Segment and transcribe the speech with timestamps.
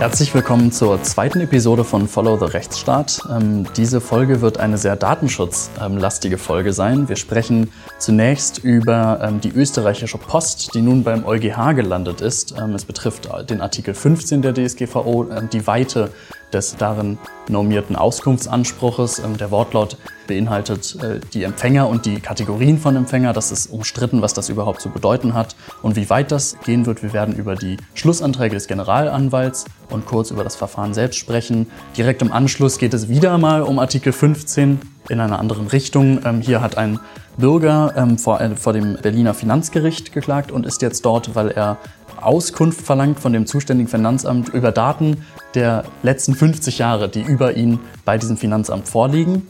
[0.00, 3.20] Herzlich willkommen zur zweiten Episode von Follow the Rechtsstaat.
[3.30, 7.10] Ähm, diese Folge wird eine sehr datenschutzlastige Folge sein.
[7.10, 12.54] Wir sprechen zunächst über ähm, die österreichische Post, die nun beim EuGH gelandet ist.
[12.58, 16.10] Ähm, es betrifft den Artikel 15 der DSGVO, äh, die Weite
[16.52, 19.18] des darin normierten Auskunftsanspruches.
[19.18, 19.96] Ähm, der Wortlaut
[20.26, 23.32] beinhaltet äh, die Empfänger und die Kategorien von Empfänger.
[23.32, 27.02] Das ist umstritten, was das überhaupt zu bedeuten hat und wie weit das gehen wird.
[27.02, 31.66] Wir werden über die Schlussanträge des Generalanwalts und kurz über das Verfahren selbst sprechen.
[31.96, 36.20] Direkt im Anschluss geht es wieder mal um Artikel 15 in einer anderen Richtung.
[36.24, 37.00] Ähm, hier hat ein
[37.36, 41.78] Bürger ähm, vor, äh, vor dem Berliner Finanzgericht geklagt und ist jetzt dort, weil er
[42.22, 45.24] Auskunft verlangt von dem zuständigen Finanzamt über Daten
[45.54, 49.46] der letzten 50 Jahre, die über ihn bei diesem Finanzamt vorliegen.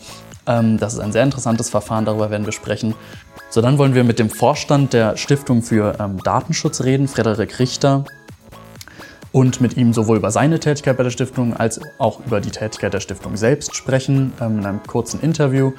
[0.47, 2.95] Ähm, das ist ein sehr interessantes Verfahren, darüber werden wir sprechen.
[3.51, 8.05] So, dann wollen wir mit dem Vorstand der Stiftung für ähm, Datenschutz reden, Frederik Richter,
[9.33, 12.93] und mit ihm sowohl über seine Tätigkeit bei der Stiftung als auch über die Tätigkeit
[12.93, 15.73] der Stiftung selbst sprechen ähm, in einem kurzen Interview.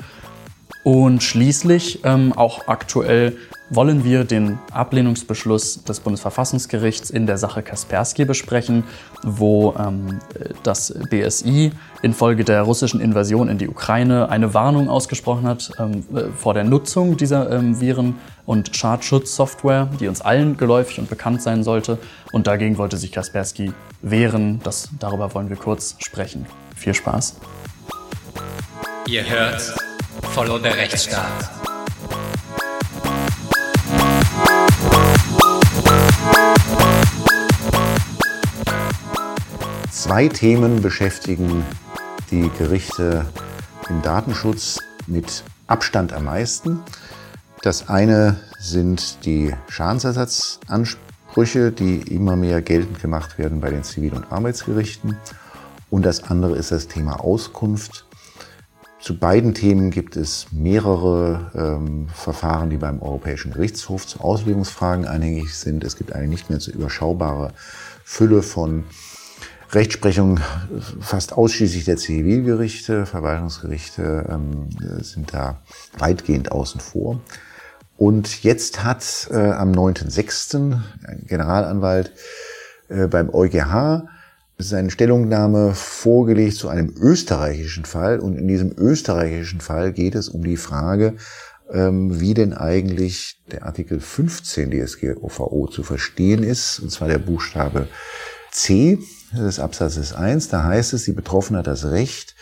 [0.83, 3.37] Und schließlich ähm, auch aktuell
[3.69, 8.83] wollen wir den Ablehnungsbeschluss des Bundesverfassungsgerichts in der Sache Kaspersky besprechen,
[9.23, 10.19] wo ähm,
[10.63, 11.71] das BSI
[12.01, 16.03] infolge der russischen Invasion in die Ukraine eine Warnung ausgesprochen hat ähm,
[16.35, 18.15] vor der Nutzung dieser ähm, Viren-
[18.45, 21.97] und Schadschutzsoftware, die uns allen geläufig und bekannt sein sollte.
[22.33, 23.71] Und dagegen wollte sich Kaspersky
[24.01, 24.59] wehren.
[24.63, 26.45] Das, darüber wollen wir kurz sprechen.
[26.75, 27.37] Viel Spaß.
[29.07, 29.75] Ihr hört
[30.33, 31.49] Follow der Rechtsstaat.
[39.91, 41.65] Zwei Themen beschäftigen
[42.31, 43.25] die Gerichte
[43.89, 46.79] im Datenschutz mit Abstand am meisten.
[47.61, 54.31] Das eine sind die Schadensersatzansprüche, die immer mehr geltend gemacht werden bei den Zivil- und
[54.31, 55.17] Arbeitsgerichten.
[55.89, 58.05] Und das andere ist das Thema Auskunft.
[59.01, 65.55] Zu beiden Themen gibt es mehrere ähm, Verfahren, die beim Europäischen Gerichtshof zu Auslegungsfragen anhängig
[65.55, 65.83] sind.
[65.83, 67.51] Es gibt eine nicht mehr zu überschaubare
[68.03, 68.83] Fülle von
[69.71, 70.39] Rechtsprechung
[70.99, 74.69] fast ausschließlich der Zivilgerichte, Verwaltungsgerichte ähm,
[75.01, 75.61] sind da
[75.97, 77.21] weitgehend außen vor.
[77.97, 80.79] Und jetzt hat äh, am 9.6.
[81.07, 82.11] ein Generalanwalt
[82.89, 84.03] äh, beim EuGH
[84.61, 88.19] seine Stellungnahme vorgelegt zu einem österreichischen Fall.
[88.19, 91.15] Und in diesem österreichischen Fall geht es um die Frage,
[91.71, 97.87] ähm, wie denn eigentlich der Artikel 15 DSGVO zu verstehen ist, und zwar der Buchstabe
[98.51, 98.99] C
[99.33, 100.49] des Absatzes 1.
[100.49, 102.35] Da heißt es, die Betroffene hat das Recht,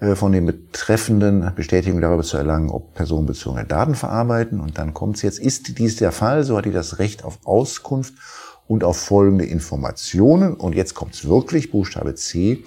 [0.00, 4.60] äh, von den Betreffenden Bestätigung darüber zu erlangen, ob personenbezogene Daten verarbeiten.
[4.60, 7.38] Und dann kommt es jetzt, ist dies der Fall, so hat die das Recht auf
[7.44, 8.14] Auskunft
[8.68, 10.54] und auf folgende Informationen.
[10.54, 12.62] Und jetzt kommt es wirklich, Buchstabe C,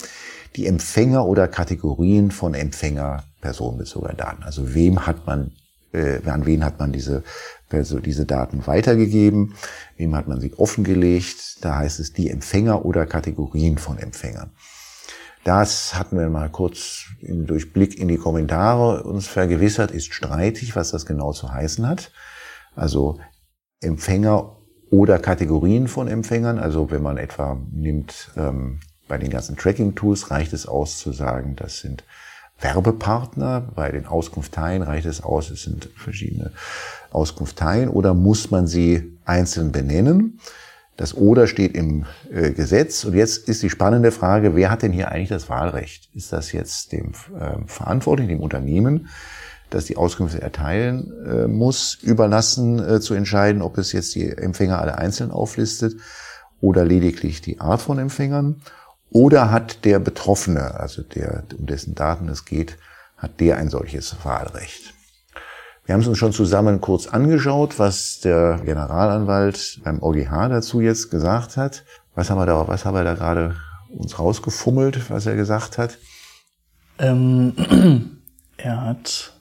[0.55, 4.43] die Empfänger oder Kategorien von Empfänger personenbezogener Daten.
[4.43, 5.53] Also wem hat man,
[5.93, 7.23] äh, an wen hat man diese
[7.73, 9.55] also diese Daten weitergegeben,
[9.97, 14.51] wem hat man sie offengelegt, da heißt es die Empfänger oder Kategorien von Empfängern.
[15.43, 20.75] Das hatten wir mal kurz in, durch Blick in die Kommentare uns vergewissert, ist streitig,
[20.75, 22.11] was das genau zu heißen hat.
[22.75, 23.19] Also
[23.79, 24.57] Empfänger
[24.91, 26.59] oder Kategorien von Empfängern.
[26.59, 31.55] Also wenn man etwa nimmt, ähm, bei den ganzen Tracking-Tools reicht es aus zu sagen,
[31.55, 32.03] das sind
[32.59, 33.71] Werbepartner.
[33.73, 36.51] Bei den Auskunfteien reicht es aus, es sind verschiedene
[37.11, 37.89] Auskunfteien.
[37.89, 40.39] Oder muss man sie einzeln benennen?
[40.97, 43.05] Das Oder steht im äh, Gesetz.
[43.05, 46.09] Und jetzt ist die spannende Frage, wer hat denn hier eigentlich das Wahlrecht?
[46.13, 49.07] Ist das jetzt dem äh, Verantwortlichen, dem Unternehmen,
[49.71, 54.79] das die Auskünfte erteilen äh, muss, überlassen äh, zu entscheiden, ob es jetzt die Empfänger
[54.79, 55.95] alle einzeln auflistet
[56.59, 58.61] oder lediglich die Art von Empfängern?
[59.09, 62.77] Oder hat der Betroffene, also der, um dessen Daten es geht,
[63.17, 64.93] hat der ein solches Wahlrecht?
[65.85, 71.09] Wir haben es uns schon zusammen kurz angeschaut, was der Generalanwalt beim OGH dazu jetzt
[71.09, 71.83] gesagt hat.
[72.15, 73.55] Was haben wir da, was haben wir da gerade
[73.89, 75.97] uns rausgefummelt, was er gesagt hat?
[76.99, 77.53] Ähm,
[78.57, 79.33] er hat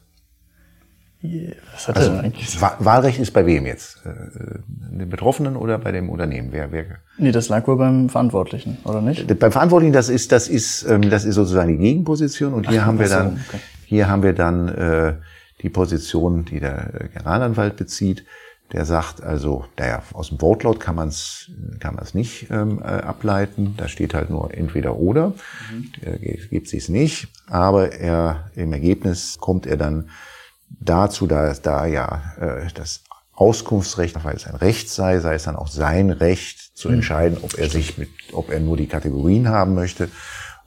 [1.23, 2.61] was hat also, er eigentlich?
[2.61, 3.99] Wahlrecht ist bei wem jetzt?
[4.07, 6.49] Äh, den Betroffenen oder bei dem Unternehmen?
[6.51, 6.85] Wer, wer?
[7.19, 9.27] Nee, das lag wohl beim Verantwortlichen, oder nicht?
[9.39, 12.87] Beim Verantwortlichen, das ist, das ist, ähm, das ist sozusagen die Gegenposition und hier Ach,
[12.87, 13.61] haben wir dann, okay.
[13.85, 15.15] hier haben wir dann äh,
[15.61, 18.25] die Position, die der Generalanwalt bezieht.
[18.73, 21.51] Der sagt also, naja, aus dem Wortlaut kann man es
[21.81, 23.75] kann man's nicht ähm, äh, ableiten.
[23.77, 25.31] Da steht halt nur entweder oder.
[25.73, 25.93] Mhm.
[26.05, 27.29] Der gibt sich nicht.
[27.49, 30.09] Aber er im Ergebnis kommt er dann
[30.79, 33.03] dazu, da, da ja äh, das
[33.33, 37.59] Auskunftsrecht, weil es ein Recht sei, sei es dann auch sein Recht zu entscheiden, ob
[37.59, 40.11] er sich mit, ob er nur die Kategorien haben möchte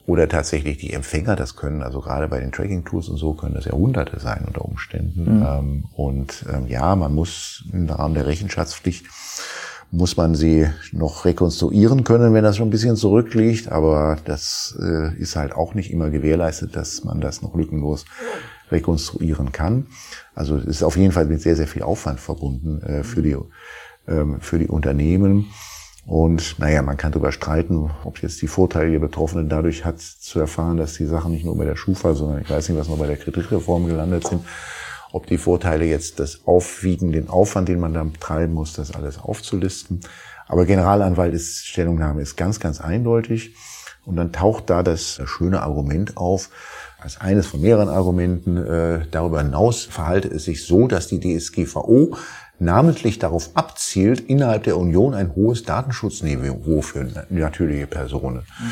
[0.05, 3.65] oder tatsächlich die Empfänger, das können, also gerade bei den Tracking-Tools und so, können das
[3.65, 5.38] ja Hunderte sein unter Umständen.
[5.38, 5.45] Mhm.
[5.45, 9.05] Ähm, und ähm, ja, man muss im Rahmen der Rechenschaftspflicht
[9.91, 13.71] muss man sie noch rekonstruieren können, wenn das schon ein bisschen zurückliegt.
[13.71, 18.05] Aber das äh, ist halt auch nicht immer gewährleistet, dass man das noch lückenlos
[18.73, 19.87] rekonstruieren kann.
[20.35, 23.37] Also es ist auf jeden Fall mit sehr, sehr viel Aufwand verbunden äh, für, die,
[24.07, 25.47] ähm, für die Unternehmen.
[26.05, 30.39] Und naja, man kann darüber streiten, ob jetzt die Vorteile der Betroffenen dadurch hat, zu
[30.39, 32.97] erfahren, dass die Sachen nicht nur bei der Schufa, sondern ich weiß nicht, was noch
[32.97, 34.43] bei der Kreditreform gelandet sind,
[35.13, 39.17] ob die Vorteile jetzt das aufwiegen, den Aufwand, den man da treiben muss, das alles
[39.17, 40.01] aufzulisten.
[40.47, 43.55] Aber Generalanwalt ist Stellungnahme ist ganz, ganz eindeutig.
[44.05, 46.49] Und dann taucht da das schöne Argument auf,
[47.03, 48.57] als eines von mehreren Argumenten.
[48.57, 52.15] Äh, darüber hinaus verhalte es sich so, dass die DSGVO
[52.59, 58.71] namentlich darauf abzielt, innerhalb der Union ein hohes Datenschutzniveau für natürliche Personen mhm.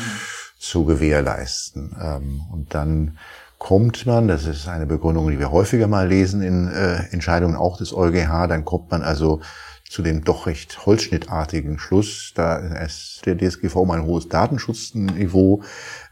[0.58, 1.94] zu gewährleisten.
[2.00, 3.18] Ähm, und dann
[3.58, 7.76] kommt man, das ist eine Begründung, die wir häufiger mal lesen in äh, Entscheidungen auch
[7.76, 9.40] des EuGH, dann kommt man also
[9.92, 15.62] zu dem doch recht holzschnittartigen Schluss, da es der DSGV um ein hohes Datenschutzniveau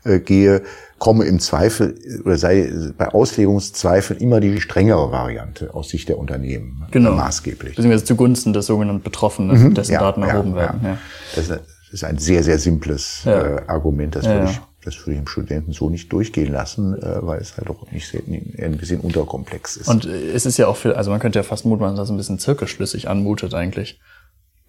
[0.05, 0.63] äh, gehe,
[1.01, 6.87] komme im Zweifel oder sei bei Auslegungszweifeln immer die strengere Variante aus Sicht der Unternehmen
[6.93, 7.15] genau.
[7.15, 7.75] maßgeblich.
[7.75, 9.75] Beziehungsweise zugunsten des sogenannten Betroffenen, mhm.
[9.75, 10.81] dessen ja, Daten erhoben ja, werden.
[10.85, 10.99] Ja.
[11.35, 11.51] Das
[11.91, 15.73] ist ein sehr, sehr simples äh, Argument, das würde ich das würde ich dem Studenten
[15.73, 19.89] so nicht durchgehen lassen, äh, weil es halt doch nicht sehr, ein bisschen unterkomplex ist.
[19.89, 22.11] Und äh, es ist ja auch viel, also man könnte ja fast mutmaßen, dass es
[22.11, 24.01] ein bisschen zirkelschlüssig anmutet eigentlich.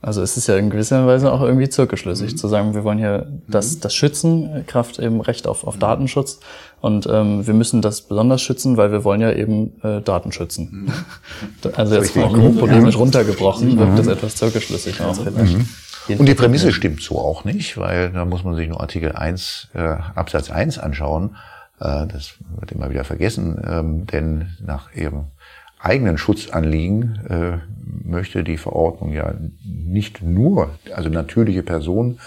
[0.03, 2.37] Also es ist ja in gewisser Weise auch irgendwie zirkelschlüssig, mhm.
[2.37, 6.39] zu sagen, wir wollen hier das, das schützen, Kraft eben Recht auf, auf Datenschutz.
[6.79, 10.85] Und ähm, wir müssen das besonders schützen, weil wir wollen ja eben äh, Daten schützen.
[10.85, 11.71] Mhm.
[11.75, 16.19] also jetzt mal polemisch runtergebrochen, wirkt das etwas zirkelschlüssig auch, finde ich.
[16.19, 19.69] Und die Prämisse stimmt so auch nicht, weil da muss man sich nur Artikel 1,
[19.75, 21.35] äh, Absatz 1 anschauen.
[21.79, 25.25] Äh, das wird immer wieder vergessen, ähm, denn nach ihrem
[25.81, 29.33] eigenen Schutzanliegen äh, möchte die Verordnung ja
[29.63, 32.19] nicht nur, also natürliche Personen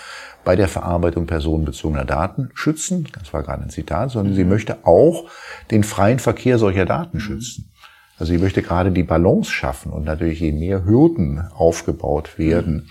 [0.44, 4.50] bei der Verarbeitung personenbezogener Daten schützen, das war gerade ein Zitat, sondern sie mhm.
[4.50, 5.30] möchte auch
[5.70, 7.70] den freien Verkehr solcher Daten schützen.
[8.18, 12.88] Also sie möchte gerade die Balance schaffen und natürlich je mehr Hürden aufgebaut werden, mhm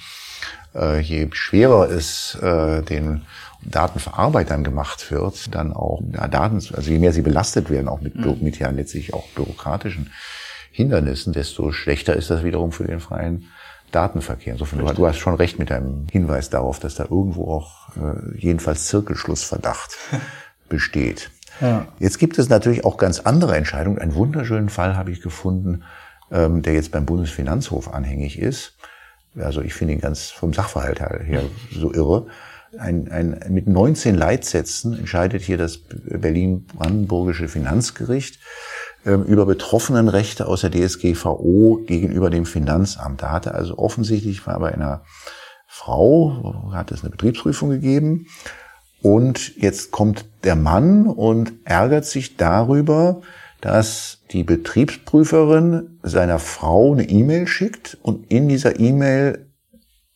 [0.75, 3.21] äh, je schwerer es äh, den
[3.62, 8.16] Datenverarbeitern gemacht wird, dann auch ja, Daten, also je mehr sie belastet werden, auch mit,
[8.16, 8.38] mhm.
[8.42, 10.12] mit ja letztlich auch bürokratischen
[10.73, 13.45] Hindernissen, desto schlechter ist das wiederum für den freien
[13.91, 14.53] Datenverkehr.
[14.53, 18.37] Insofern, du, du hast schon recht mit deinem Hinweis darauf, dass da irgendwo auch äh,
[18.37, 19.97] jedenfalls Zirkelschlussverdacht
[20.69, 21.29] besteht.
[21.61, 21.87] Ja.
[21.99, 23.99] Jetzt gibt es natürlich auch ganz andere Entscheidungen.
[23.99, 25.83] Einen wunderschönen Fall habe ich gefunden,
[26.31, 28.75] ähm, der jetzt beim Bundesfinanzhof anhängig ist
[29.39, 32.27] also ich finde ihn ganz vom Sachverhalt her so irre.
[32.77, 38.39] Ein, ein, mit 19 Leitsätzen entscheidet hier das Berlin-Brandenburgische Finanzgericht
[39.05, 43.21] über Betroffenenrechte aus der DSGVO gegenüber dem Finanzamt.
[43.21, 45.03] Da hatte also offensichtlich war bei einer
[45.67, 48.27] Frau, hat es eine Betriebsprüfung gegeben
[49.01, 53.21] und jetzt kommt der Mann und ärgert sich darüber,
[53.59, 59.51] dass die Betriebsprüferin seiner Frau eine E-Mail schickt und in dieser E-Mail,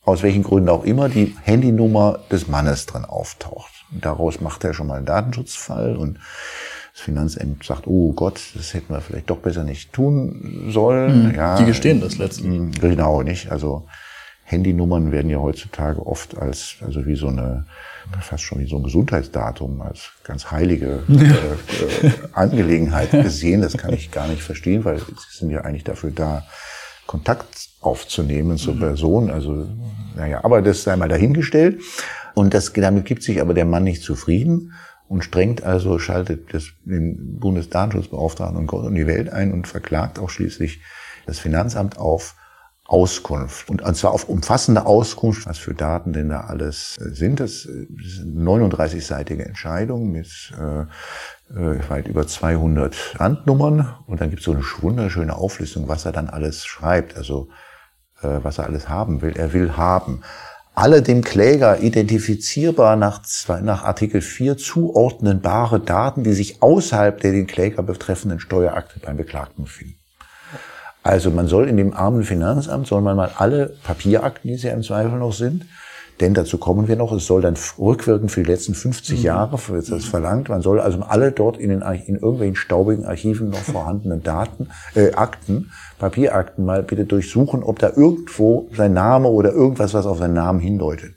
[0.03, 3.71] aus welchen Gründen auch immer, die Handynummer des Mannes drin auftaucht.
[3.91, 6.19] Daraus macht er schon mal einen Datenschutzfall und
[6.97, 11.29] das Finanzamt sagt, oh Gott, das hätten wir vielleicht doch besser nicht tun sollen.
[11.29, 12.47] Mhm, ja, die gestehen das letztlich.
[12.47, 13.51] Mm, genau, nicht?
[13.51, 13.87] Also
[14.45, 17.67] Handynummern werden ja heutzutage oft als, also wie so eine,
[18.21, 23.61] fast schon wie so ein Gesundheitsdatum, als ganz heilige äh, äh, Angelegenheit gesehen.
[23.61, 26.45] Das kann ich gar nicht verstehen, weil sie sind ja eigentlich dafür da,
[27.05, 28.79] Kontakt aufzunehmen zur mhm.
[28.79, 29.29] Person.
[29.29, 29.67] Also,
[30.15, 31.79] naja, aber das sei mal dahingestellt.
[32.33, 34.73] Und das, damit gibt sich aber der Mann nicht zufrieden
[35.07, 40.81] und strengt also, schaltet das, den Bundesdatenschutzbeauftragten und die Welt ein und verklagt auch schließlich
[41.25, 42.35] das Finanzamt auf
[42.87, 43.69] Auskunft.
[43.69, 47.41] Und zwar auf umfassende Auskunft, was für Daten denn da alles äh, sind.
[47.41, 50.81] Das ist eine 39-seitige Entscheidung mit äh,
[51.53, 53.93] äh, weit über 200 Randnummern.
[54.05, 57.49] Und dann gibt es so eine wunderschöne Auflistung, was er dann alles schreibt, also
[58.21, 59.35] äh, was er alles haben will.
[59.35, 60.21] Er will haben
[60.77, 63.21] alle dem Kläger identifizierbar nach,
[63.63, 69.63] nach Artikel 4 zuordnenbare Daten, die sich außerhalb der den Kläger betreffenden Steuerakte beim Beklagten
[69.63, 69.95] befinden.
[71.01, 74.71] Also man soll in dem armen Finanzamt, soll man mal alle Papierakten, die es ja
[74.71, 75.65] im Zweifel noch sind,
[76.19, 79.23] Denn dazu kommen wir noch, es soll dann rückwirkend für die letzten 50 mhm.
[79.23, 83.49] Jahre, wird das verlangt, man soll also alle dort in, den, in irgendwelchen staubigen Archiven
[83.49, 89.51] noch vorhandenen Daten, äh, Akten, Papierakten mal bitte durchsuchen, ob da irgendwo sein Name oder
[89.51, 91.13] irgendwas, was auf seinen Namen hindeutet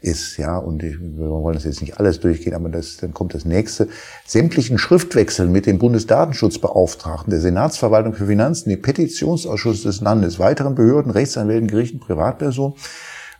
[0.00, 3.44] ist, ja, und wir wollen das jetzt nicht alles durchgehen, aber das, dann kommt das
[3.44, 3.88] nächste.
[4.26, 11.10] Sämtlichen Schriftwechsel mit dem Bundesdatenschutzbeauftragten, der Senatsverwaltung für Finanzen, dem Petitionsausschuss des Landes, weiteren Behörden,
[11.10, 12.74] Rechtsanwälten, Gerichten, Privatpersonen,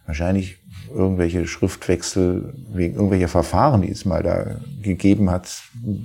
[0.06, 0.58] wahrscheinlich
[0.94, 5.62] irgendwelche Schriftwechsel wegen irgendwelcher Verfahren, die es mal da gegeben hat,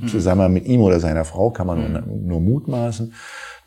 [0.08, 2.28] zusammen mit ihm oder seiner Frau, kann man nur, mhm.
[2.28, 3.14] nur mutmaßen.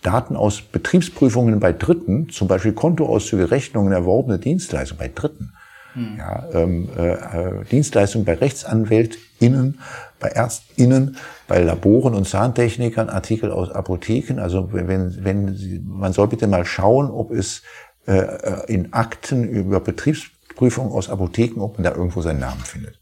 [0.03, 5.53] Daten aus Betriebsprüfungen bei Dritten, zum Beispiel Kontoauszüge, Rechnungen, erworbene Dienstleistungen bei Dritten.
[5.97, 6.17] Mhm.
[6.19, 9.81] Ja, ähm, äh, äh, Dienstleistungen bei RechtsanwältInnen,
[10.21, 11.17] bei ÄrztInnen,
[11.49, 14.39] bei Laboren und Zahntechnikern, Artikel aus Apotheken.
[14.39, 17.63] Also wenn, wenn Sie, man soll bitte mal schauen, ob es
[18.07, 19.81] äh, äh in Akten über
[20.57, 22.99] Betriebsprüfungen aus Apotheken, ob man da irgendwo seinen Namen findet.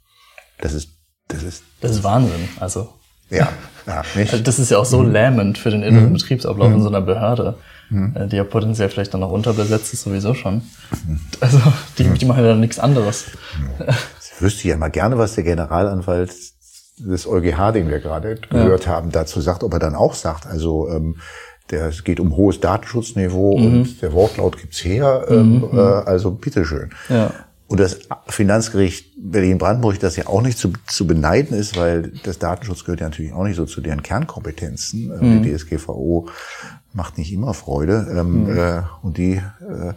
[0.60, 0.90] Das ist,
[1.28, 1.62] das ist.
[1.80, 2.48] Das ist Wahnsinn.
[2.60, 2.88] Also.
[3.30, 3.48] Ja,
[3.86, 4.32] ja nicht?
[4.32, 5.12] Also das ist ja auch so mhm.
[5.12, 6.14] lähmend für den inneren mhm.
[6.14, 6.74] Betriebsablauf mhm.
[6.74, 7.56] in so einer Behörde,
[7.88, 8.28] mhm.
[8.30, 10.62] die ja potenziell vielleicht dann noch unterbesetzt ist sowieso schon.
[11.06, 11.20] Mhm.
[11.40, 11.60] Also
[11.98, 13.26] die, die machen ja dann nichts anderes.
[14.20, 16.32] Ich wüsste ja mal gerne, was der Generalanwalt
[16.98, 18.92] des EuGH, den wir gerade gehört ja.
[18.92, 21.16] haben, dazu sagt, ob er dann auch sagt, also ähm,
[21.70, 23.66] der, es geht um hohes Datenschutzniveau mhm.
[23.66, 25.78] und der Wortlaut gibt's her, ähm, mhm.
[25.78, 26.90] äh, also bitteschön.
[27.08, 27.32] Ja.
[27.66, 32.84] Und das Finanzgericht Berlin-Brandenburg, das ja auch nicht zu, zu beneiden ist, weil das Datenschutz
[32.84, 35.10] gehört ja natürlich auch nicht so zu deren Kernkompetenzen.
[35.10, 35.42] Ähm, mhm.
[35.42, 36.28] Die DSGVO
[36.92, 38.06] macht nicht immer Freude.
[38.10, 38.58] Ähm, mhm.
[38.58, 39.94] äh, und die, äh, äh,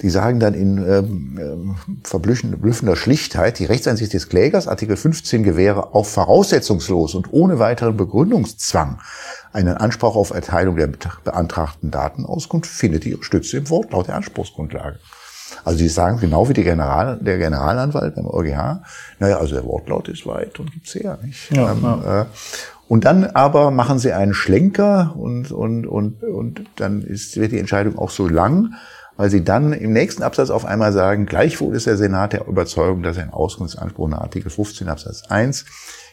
[0.00, 5.94] die sagen dann in ähm, äh, verblüffender Schlichtheit, die Rechtseinsicht des Klägers, Artikel 15 gewähre
[5.94, 9.00] auch voraussetzungslos und ohne weiteren Begründungszwang
[9.52, 10.88] einen Anspruch auf Erteilung der
[11.24, 14.98] beantragten Datenauskunft, findet ihre Stütze im Wortlaut der Anspruchsgrundlage.
[15.64, 18.82] Also die sagen genau wie General, der Generalanwalt beim EuGH,
[19.18, 21.18] naja, also der Wortlaut ist weit und gibt's her.
[21.22, 21.54] Nicht?
[21.54, 22.22] Ja, ähm, ja.
[22.22, 22.24] Äh,
[22.88, 27.58] und dann aber machen sie einen Schlenker und, und, und, und dann ist, wird die
[27.58, 28.74] Entscheidung auch so lang,
[29.16, 33.02] weil sie dann im nächsten Absatz auf einmal sagen, gleichwohl ist der Senat der Überzeugung,
[33.02, 35.64] dass ein Auskunftsanspruch nach Artikel 15 Absatz 1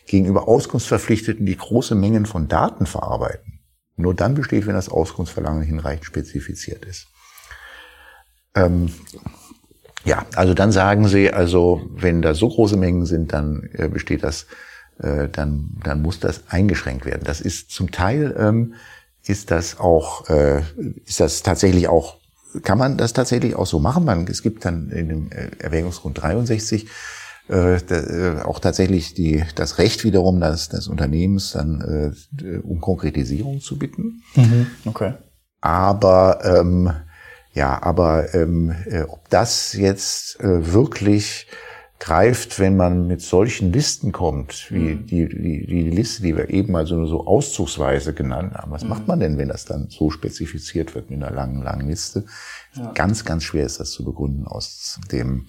[0.08, 3.60] gegenüber Auskunftsverpflichteten, die große Mengen von Daten verarbeiten,
[3.96, 7.08] nur dann besteht, wenn das Auskunftsverlangen hinreichend spezifiziert ist.
[8.56, 8.92] Ähm,
[10.04, 14.24] ja, also dann sagen sie, also wenn da so große Mengen sind, dann äh, besteht
[14.24, 14.48] das,
[15.00, 17.24] äh, dann, dann muss das eingeschränkt werden.
[17.24, 18.74] Das ist zum Teil ähm,
[19.26, 20.64] ist das auch, äh,
[21.06, 22.18] ist das tatsächlich auch,
[22.64, 24.06] kann man das tatsächlich auch so machen?
[24.06, 26.88] Man, es gibt dann in dem äh, Erwägungsgrund 63
[27.50, 33.62] äh, äh, auch tatsächlich die, das Recht wiederum des, des Unternehmens dann äh, um Konkretisierung
[33.62, 34.22] zu bitten.
[34.36, 35.14] Mhm, okay.
[35.60, 36.92] Aber ähm,
[37.54, 41.48] ja, aber ähm, äh, ob das jetzt äh, wirklich
[42.02, 45.06] greift, wenn man mit solchen Listen kommt, wie mhm.
[45.06, 48.72] die, die, die Liste, die wir eben also nur so auszugsweise genannt haben.
[48.72, 48.90] Was mhm.
[48.90, 52.26] macht man denn, wenn das dann so spezifiziert wird mit einer langen, langen Liste?
[52.74, 52.92] Ja.
[52.94, 55.46] Ganz, ganz schwer ist das zu begründen aus dem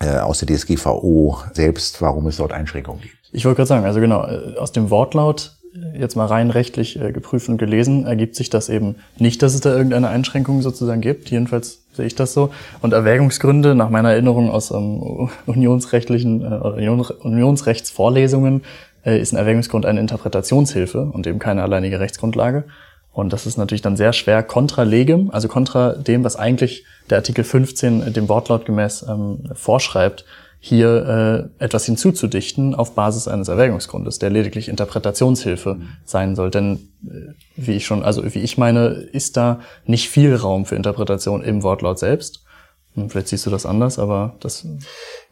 [0.00, 3.14] äh, aus der DSGVO selbst, warum es dort Einschränkungen gibt.
[3.32, 5.58] Ich wollte gerade sagen, also genau, äh, aus dem Wortlaut
[5.94, 9.60] jetzt mal rein rechtlich äh, geprüft und gelesen, ergibt sich das eben nicht, dass es
[9.60, 11.30] da irgendeine Einschränkung sozusagen gibt.
[11.30, 12.50] Jedenfalls sehe ich das so.
[12.82, 18.62] Und Erwägungsgründe nach meiner Erinnerung aus ähm, unionsrechtlichen äh, Union, Unionsrechtsvorlesungen
[19.04, 22.64] äh, ist ein Erwägungsgrund eine Interpretationshilfe und eben keine alleinige Rechtsgrundlage.
[23.12, 27.18] Und das ist natürlich dann sehr schwer kontra legem, also kontra dem, was eigentlich der
[27.18, 30.24] Artikel 15 dem Wortlaut gemäß ähm, vorschreibt,
[30.66, 35.88] hier äh, etwas hinzuzudichten auf Basis eines Erwägungsgrundes, der lediglich Interpretationshilfe mhm.
[36.06, 36.50] sein soll.
[36.50, 40.74] Denn äh, wie ich schon, also wie ich meine, ist da nicht viel Raum für
[40.74, 42.46] Interpretation im Wortlaut selbst.
[42.94, 44.66] Hm, vielleicht siehst du das anders, aber das.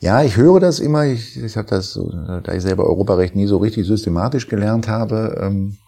[0.01, 1.07] Ja, ich höre das immer.
[1.07, 5.39] Ich, ich habe das, so, da ich selber Europarecht nie so richtig systematisch gelernt habe.
[5.41, 5.79] Ähm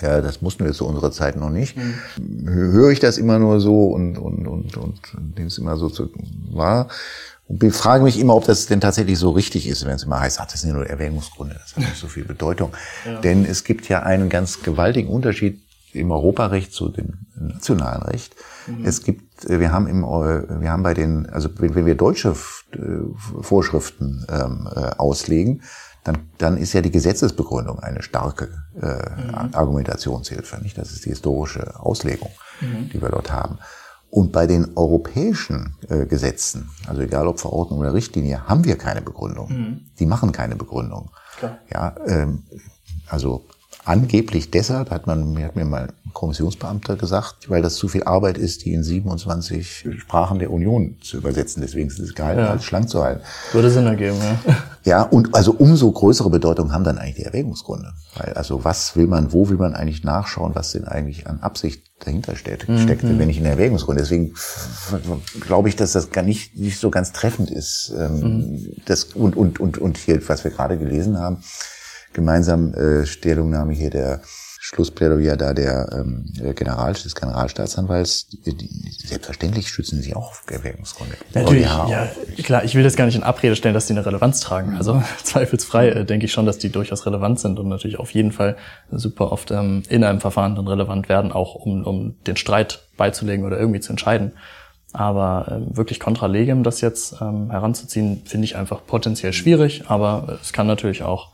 [0.00, 1.76] ja, das mussten wir zu unserer Zeit noch nicht.
[1.76, 2.48] Mhm.
[2.48, 5.00] Höre ich das immer nur so und und und und
[5.36, 6.10] nehme es immer so zu
[6.50, 6.88] wahr.
[7.48, 10.20] Und ich frage mich immer, ob das denn tatsächlich so richtig ist, wenn es immer
[10.20, 12.72] heißt, ach, das sind ja nur Erwägungsgründe, das hat nicht so viel Bedeutung.
[13.04, 13.20] Ja.
[13.20, 15.60] Denn es gibt ja einen ganz gewaltigen Unterschied
[15.92, 18.36] im Europarecht zu dem nationalen Recht.
[18.66, 18.84] Mhm.
[18.84, 21.96] Es gibt, äh, wir haben im, äh, wir haben bei den, also wenn, wenn wir
[21.96, 22.76] deutsche äh,
[23.40, 24.68] Vorschriften ähm,
[24.98, 25.62] auslegen,
[26.04, 28.48] dann, dann ist ja die Gesetzesbegründung eine starke
[28.80, 29.54] äh, mhm.
[29.54, 30.76] Argumentationshilfe, nicht?
[30.76, 32.30] Das ist die historische Auslegung,
[32.60, 32.88] mhm.
[32.90, 33.58] die wir dort haben.
[34.12, 39.00] Und bei den europäischen äh, Gesetzen, also egal ob Verordnung oder Richtlinie, haben wir keine
[39.00, 39.48] Begründung.
[39.48, 39.80] Mhm.
[39.98, 41.10] Die machen keine Begründung.
[41.38, 41.58] Klar.
[41.72, 42.42] Ja, ähm,
[43.08, 43.46] also
[43.86, 48.38] angeblich deshalb hat man mir hat mir mal Kommissionsbeamter gesagt, weil das zu viel Arbeit
[48.38, 51.62] ist, die in 27 Sprachen der Union zu übersetzen.
[51.62, 52.50] Deswegen ist es geil, ja.
[52.50, 53.22] als schlank zu halten.
[53.52, 54.56] Würde Sinn ergeben, ja.
[54.84, 57.92] Ja, und also umso größere Bedeutung haben dann eigentlich die Erwägungsgründe.
[58.16, 61.84] Weil also was will man, wo will man eigentlich nachschauen, was denn eigentlich an Absicht
[62.00, 62.78] dahinter steckt, mhm.
[62.78, 64.02] steckt wenn ich in Erwägungsgründe.
[64.02, 64.34] Deswegen
[65.40, 67.94] glaube ich, dass das gar nicht, nicht so ganz treffend ist.
[67.96, 68.72] Ähm, mhm.
[68.86, 71.44] das, und, und, und, und hier, was wir gerade gelesen haben,
[72.12, 74.20] gemeinsam äh, Stellungnahme hier der
[74.74, 78.68] Schlussplädoyer da der, ähm, der General, des Generalstaatsanwalts, die, die,
[79.06, 81.14] selbstverständlich schützen sie auch auf Erwägungsgründe.
[81.34, 82.08] Natürlich, ja, ja,
[82.42, 84.76] klar, ich will das gar nicht in Abrede stellen, dass die eine Relevanz tragen.
[84.78, 88.32] Also zweifelsfrei äh, denke ich schon, dass die durchaus relevant sind und natürlich auf jeden
[88.32, 88.56] Fall
[88.90, 93.44] super oft ähm, in einem Verfahren dann relevant werden, auch um, um den Streit beizulegen
[93.44, 94.32] oder irgendwie zu entscheiden.
[94.94, 100.38] Aber ähm, wirklich contra legem das jetzt ähm, heranzuziehen, finde ich einfach potenziell schwierig, aber
[100.40, 101.30] es kann natürlich auch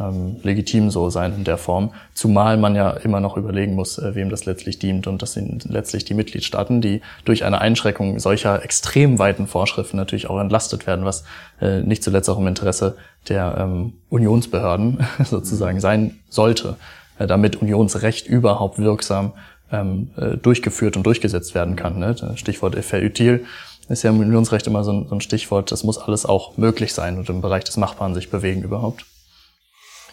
[0.00, 1.92] ähm, legitim so sein in der Form.
[2.14, 5.06] Zumal man ja immer noch überlegen muss, äh, wem das letztlich dient.
[5.06, 10.28] Und das sind letztlich die Mitgliedstaaten, die durch eine Einschränkung solcher extrem weiten Vorschriften natürlich
[10.28, 11.24] auch entlastet werden, was
[11.60, 12.96] äh, nicht zuletzt auch im Interesse
[13.28, 16.76] der ähm, Unionsbehörden sozusagen sein sollte,
[17.18, 19.32] äh, damit Unionsrecht überhaupt wirksam
[19.70, 21.98] ähm, äh, durchgeführt und durchgesetzt werden kann.
[21.98, 22.16] Ne?
[22.36, 23.44] Stichwort Effet util
[23.88, 26.94] ist ja im Unionsrecht immer so ein, so ein Stichwort, das muss alles auch möglich
[26.94, 29.04] sein und im Bereich des Machbaren sich bewegen überhaupt.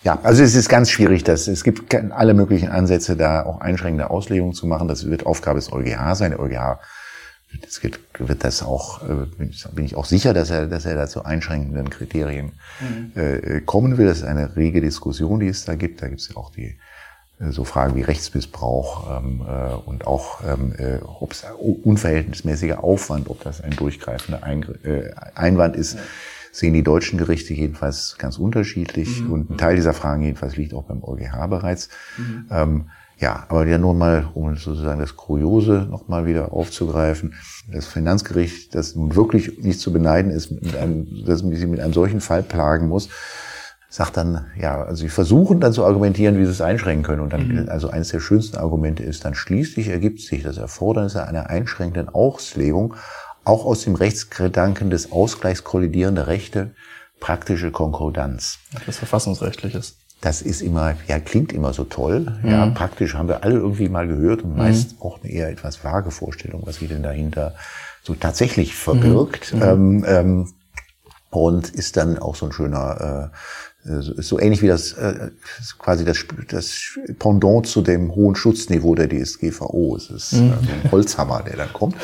[0.04, 1.24] Ja, also es ist ganz schwierig.
[1.24, 4.88] Dass, es gibt alle möglichen Ansätze, da auch einschränkende Auslegungen zu machen.
[4.88, 6.32] Das wird Aufgabe des EuGH sein.
[6.32, 6.80] Der EuGH
[7.62, 11.08] das wird, wird das auch, äh, bin ich auch sicher, dass er, dass er da
[11.08, 12.52] zu einschränkenden Kriterien
[12.82, 13.12] mhm.
[13.16, 14.06] äh, kommen will.
[14.06, 16.02] Das ist eine rege Diskussion, die es da gibt.
[16.02, 16.78] Da gibt es ja auch die
[17.40, 21.46] äh, so Fragen wie Rechtsmissbrauch ähm, äh, und auch ähm, äh, ob es
[21.84, 25.94] unverhältnismäßiger Aufwand, ob das ein durchgreifender Eingr äh, Einwand ist.
[25.96, 26.02] Ja
[26.58, 29.32] sehen die deutschen Gerichte jedenfalls ganz unterschiedlich mhm.
[29.32, 31.90] und ein Teil dieser Fragen jedenfalls liegt auch beim EuGH bereits.
[32.18, 32.46] Mhm.
[32.50, 32.86] Ähm,
[33.20, 37.36] ja, aber ja nun mal, um sozusagen das Kuriose nochmal wieder aufzugreifen,
[37.72, 41.94] das Finanzgericht, das nun wirklich nicht zu beneiden ist, mit einem, dass sie mit einem
[41.94, 43.10] solchen Fall plagen muss,
[43.90, 47.22] sagt dann, ja, also sie versuchen dann zu argumentieren, wie sie es einschränken können.
[47.22, 47.70] Und dann, mhm.
[47.70, 52.96] also eines der schönsten Argumente ist dann schließlich ergibt sich das Erfordernis einer einschränkenden Auslegung
[53.48, 56.72] auch aus dem Rechtsgedanken des Ausgleichs kollidierender Rechte
[57.20, 58.60] praktische Konkordanz.
[58.86, 59.98] Das Verfassungsrechtliches.
[60.22, 62.40] Das ist immer, ja, klingt immer so toll.
[62.42, 62.50] Mhm.
[62.50, 65.02] Ja, praktisch haben wir alle irgendwie mal gehört und meist mhm.
[65.02, 67.56] auch eine eher etwas vage Vorstellung, was sich denn dahinter
[68.04, 69.54] so tatsächlich verbirgt.
[69.54, 69.62] Mhm.
[69.62, 70.54] Ähm, ähm,
[71.30, 73.32] und ist dann auch so ein schöner,
[73.86, 75.30] äh, ist so ähnlich wie das, äh,
[75.78, 79.96] quasi das, das Pendant zu dem hohen Schutzniveau der DSGVO.
[79.98, 81.96] Es ist äh, ein Holzhammer, der dann kommt.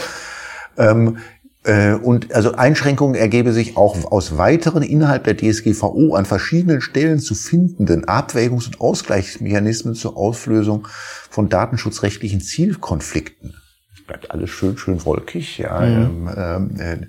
[0.77, 1.17] Ähm,
[1.63, 7.19] äh, und also Einschränkungen ergebe sich auch aus weiteren innerhalb der DSGVO an verschiedenen Stellen
[7.19, 10.87] zu findenden Abwägungs- und Ausgleichsmechanismen zur Auflösung
[11.29, 13.55] von datenschutzrechtlichen Zielkonflikten.
[13.95, 15.79] Das bleibt alles schön, schön wolkig, ja.
[15.79, 16.29] Mhm.
[16.35, 17.07] Ähm, ähm,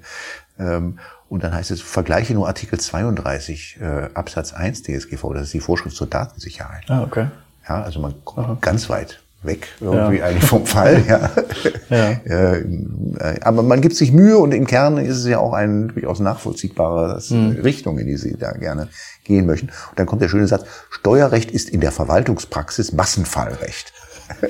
[0.59, 0.99] ähm,
[1.29, 5.61] und dann heißt es, vergleiche nur Artikel 32 äh, Absatz 1 DSGVO, das ist die
[5.61, 6.85] Vorschrift zur Datensicherheit.
[6.89, 7.27] Ah, okay.
[7.69, 8.59] Ja, also man kommt Aha.
[8.61, 10.27] ganz weit weg irgendwie ja.
[10.27, 11.03] eigentlich vom Fall.
[11.09, 11.31] Ja.
[11.91, 12.55] ja.
[12.55, 12.65] Äh,
[13.43, 17.21] aber man gibt sich Mühe und im Kern ist es ja auch eine durchaus nachvollziehbare
[17.31, 17.61] mhm.
[17.63, 18.89] Richtung, in die Sie da gerne
[19.25, 19.69] gehen möchten.
[19.69, 23.93] Und dann kommt der schöne Satz, Steuerrecht ist in der Verwaltungspraxis Massenfallrecht.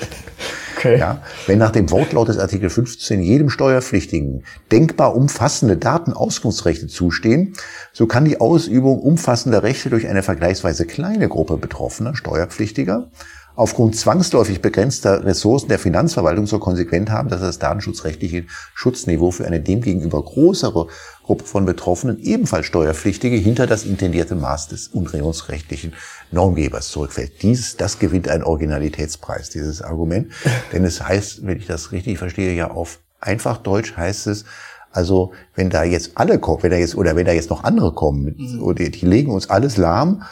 [0.76, 0.98] Okay.
[0.98, 7.54] Ja, wenn nach dem Wortlaut des Artikel 15 jedem Steuerpflichtigen denkbar umfassende Datenauskunftsrechte zustehen,
[7.94, 13.08] so kann die Ausübung umfassender Rechte durch eine vergleichsweise kleine Gruppe Betroffener, Steuerpflichtiger,
[13.56, 19.60] aufgrund zwangsläufig begrenzter Ressourcen der Finanzverwaltung zur Konsequenz haben, dass das datenschutzrechtliche Schutzniveau für eine
[19.60, 20.88] demgegenüber größere
[21.22, 25.94] Gruppe von Betroffenen, ebenfalls Steuerpflichtige, hinter das intendierte Maß des unionsrechtlichen
[26.30, 27.42] Normgebers zurückfällt.
[27.42, 30.32] Dies, das gewinnt einen Originalitätspreis, dieses Argument.
[30.72, 34.44] Denn es heißt, wenn ich das richtig verstehe, ja auf einfach Deutsch heißt es,
[34.90, 37.92] also wenn da jetzt alle kommen, wenn da jetzt oder wenn da jetzt noch andere
[37.92, 38.74] kommen, mhm.
[38.76, 40.22] die legen uns alles lahm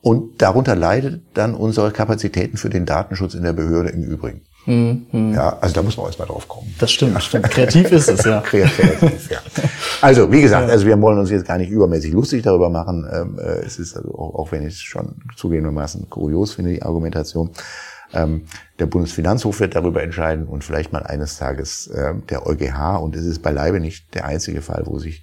[0.00, 4.42] und darunter leidet dann unsere Kapazitäten für den Datenschutz in der Behörde im Übrigen.
[4.68, 5.32] Mhm.
[5.34, 6.74] Ja, also da muss man erstmal drauf kommen.
[6.78, 7.20] Das stimmt, ja.
[7.20, 7.50] stimmt.
[7.50, 8.40] Kreativ ist es, ja.
[8.44, 9.38] Kreativ, ja.
[10.02, 13.08] Also, wie gesagt, also wir wollen uns jetzt gar nicht übermäßig lustig darüber machen.
[13.10, 16.82] Ähm, äh, es ist also, auch, auch wenn ich es schon zugegebenermaßen kurios finde, die
[16.82, 17.50] Argumentation.
[18.12, 18.42] Ähm,
[18.78, 22.98] der Bundesfinanzhof wird darüber entscheiden und vielleicht mal eines Tages äh, der EuGH.
[23.00, 25.22] Und es ist beileibe nicht der einzige Fall, wo sich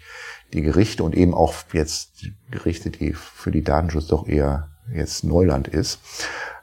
[0.55, 5.67] die Gerichte und eben auch jetzt Gerichte, die für die Datenschutz doch eher jetzt Neuland
[5.67, 5.99] ist,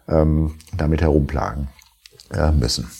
[0.08, 1.68] ähm, damit herumplagen
[2.32, 2.90] äh, müssen.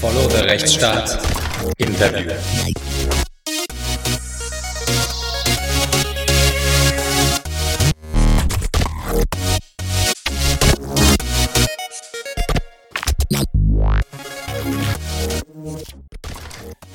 [0.00, 1.18] Follow the Rechtsstaat.
[1.76, 2.32] Interview.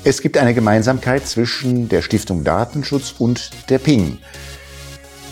[0.06, 4.18] Es gibt eine Gemeinsamkeit zwischen der Stiftung Datenschutz und der Ping.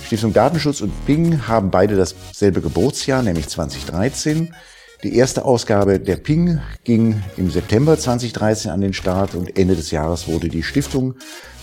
[0.06, 4.54] Stiftung Datenschutz und Ping haben beide dasselbe Geburtsjahr, nämlich 2013.
[5.02, 9.90] Die erste Ausgabe der Ping ging im September 2013 an den Start und Ende des
[9.90, 11.16] Jahres wurde die Stiftung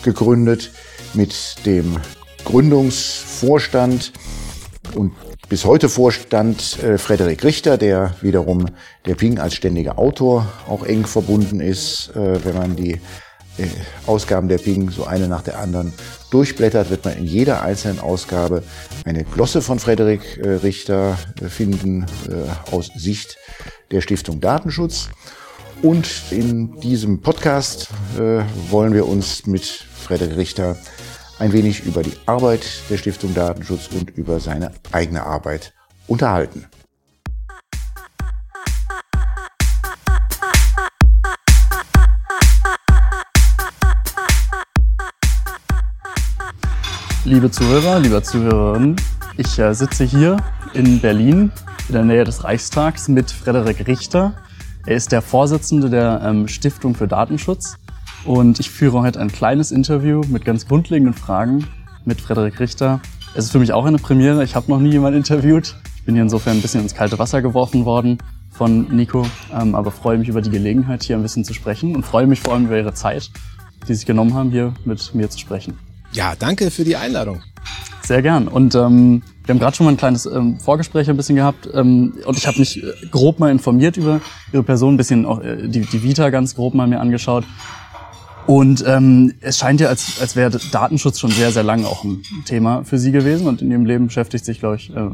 [0.03, 0.71] gegründet
[1.15, 1.97] mit dem
[2.45, 4.13] Gründungsvorstand
[4.93, 5.13] und
[5.49, 8.67] bis heute Vorstand äh, Frederik Richter, der wiederum
[9.05, 12.11] der Ping als ständiger Autor auch eng verbunden ist.
[12.15, 13.01] Äh, wenn man die
[13.57, 13.67] äh,
[14.05, 15.91] Ausgaben der Ping so eine nach der anderen
[16.29, 18.63] durchblättert, wird man in jeder einzelnen Ausgabe
[19.05, 23.37] eine Glosse von Frederik äh, Richter äh, finden äh, aus Sicht
[23.89, 25.09] der Stiftung Datenschutz.
[25.81, 27.87] Und in diesem Podcast
[28.69, 30.75] wollen wir uns mit Frederik Richter
[31.39, 35.73] ein wenig über die Arbeit der Stiftung Datenschutz und über seine eigene Arbeit
[36.07, 36.65] unterhalten.
[47.23, 48.95] Liebe Zuhörer, liebe Zuhörerinnen,
[49.37, 50.37] ich äh, sitze hier
[50.73, 51.51] in Berlin
[51.87, 54.33] in der Nähe des Reichstags mit Frederik Richter.
[54.85, 57.77] Er ist der Vorsitzende der ähm, Stiftung für Datenschutz
[58.29, 61.65] und ich führe heute ein kleines Interview mit ganz grundlegenden Fragen
[62.05, 63.01] mit Frederik Richter.
[63.33, 64.43] Es ist für mich auch eine Premiere.
[64.43, 65.73] Ich habe noch nie jemanden interviewt.
[65.95, 68.19] Ich bin hier insofern ein bisschen ins kalte Wasser geworfen worden
[68.51, 72.05] von Nico, ähm, aber freue mich über die Gelegenheit, hier ein bisschen zu sprechen und
[72.05, 73.31] freue mich vor allem über Ihre Zeit,
[73.81, 75.79] die Sie sich genommen haben, hier mit mir zu sprechen.
[76.11, 77.41] Ja, danke für die Einladung.
[78.03, 78.47] Sehr gern.
[78.47, 82.13] Und ähm, wir haben gerade schon mal ein kleines ähm, Vorgespräch ein bisschen gehabt ähm,
[82.25, 84.21] und ich habe mich äh, grob mal informiert über
[84.53, 87.43] Ihre Person, ein bisschen auch äh, die, die Vita ganz grob mal mir angeschaut.
[88.49, 92.23] Und ähm, es scheint ja, als, als wäre Datenschutz schon sehr, sehr lange auch ein
[92.45, 93.45] Thema für Sie gewesen.
[93.45, 95.07] Und in Ihrem Leben beschäftigt sich, glaube ich, äh,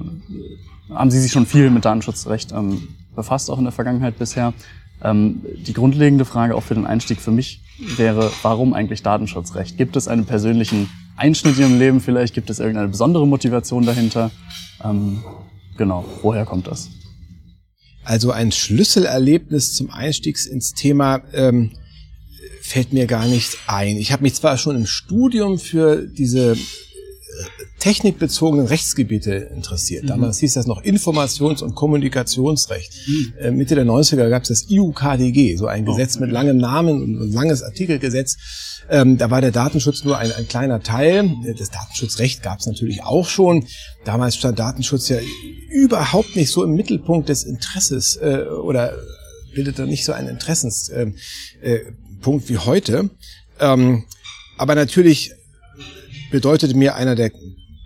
[0.89, 4.53] haben Sie sich schon viel mit Datenschutzrecht ähm, befasst, auch in der Vergangenheit bisher.
[5.03, 7.59] Ähm, die grundlegende Frage auch für den Einstieg für mich
[7.97, 9.77] wäre, warum eigentlich Datenschutzrecht?
[9.77, 12.35] Gibt es einen persönlichen Einschnitt in Ihrem Leben vielleicht?
[12.35, 14.31] Gibt es irgendeine besondere Motivation dahinter?
[14.81, 15.25] Ähm,
[15.75, 16.89] genau, woher kommt das?
[18.05, 21.71] Also ein Schlüsselerlebnis zum Einstieg ins Thema ähm,
[22.65, 23.97] fällt mir gar nicht ein.
[23.97, 26.57] Ich habe mich zwar schon im Studium für diese äh,
[27.77, 30.03] technikbezogenen Rechtsgebiete interessiert.
[30.03, 30.07] Mhm.
[30.07, 32.91] Damals hieß das noch Informations- und Kommunikationsrecht.
[33.07, 33.33] Mhm.
[33.39, 35.91] Äh, Mitte der 90er gab es das IUKDG, so ein oh.
[35.91, 38.35] Gesetz mit langem Namen und ein langes Artikelgesetz.
[38.89, 41.35] Ähm, da war der Datenschutz nur ein, ein kleiner Teil.
[41.57, 43.67] Das Datenschutzrecht gab es natürlich auch schon.
[44.05, 45.17] Damals stand Datenschutz ja
[45.69, 48.93] überhaupt nicht so im Mittelpunkt des Interesses äh, oder
[49.53, 50.89] bildete nicht so einen Interessens.
[50.89, 51.11] Äh,
[51.61, 51.81] äh,
[52.25, 53.11] Punkt wie heute.
[53.59, 54.03] Ähm,
[54.57, 55.31] aber natürlich
[56.31, 57.31] bedeutete mir einer der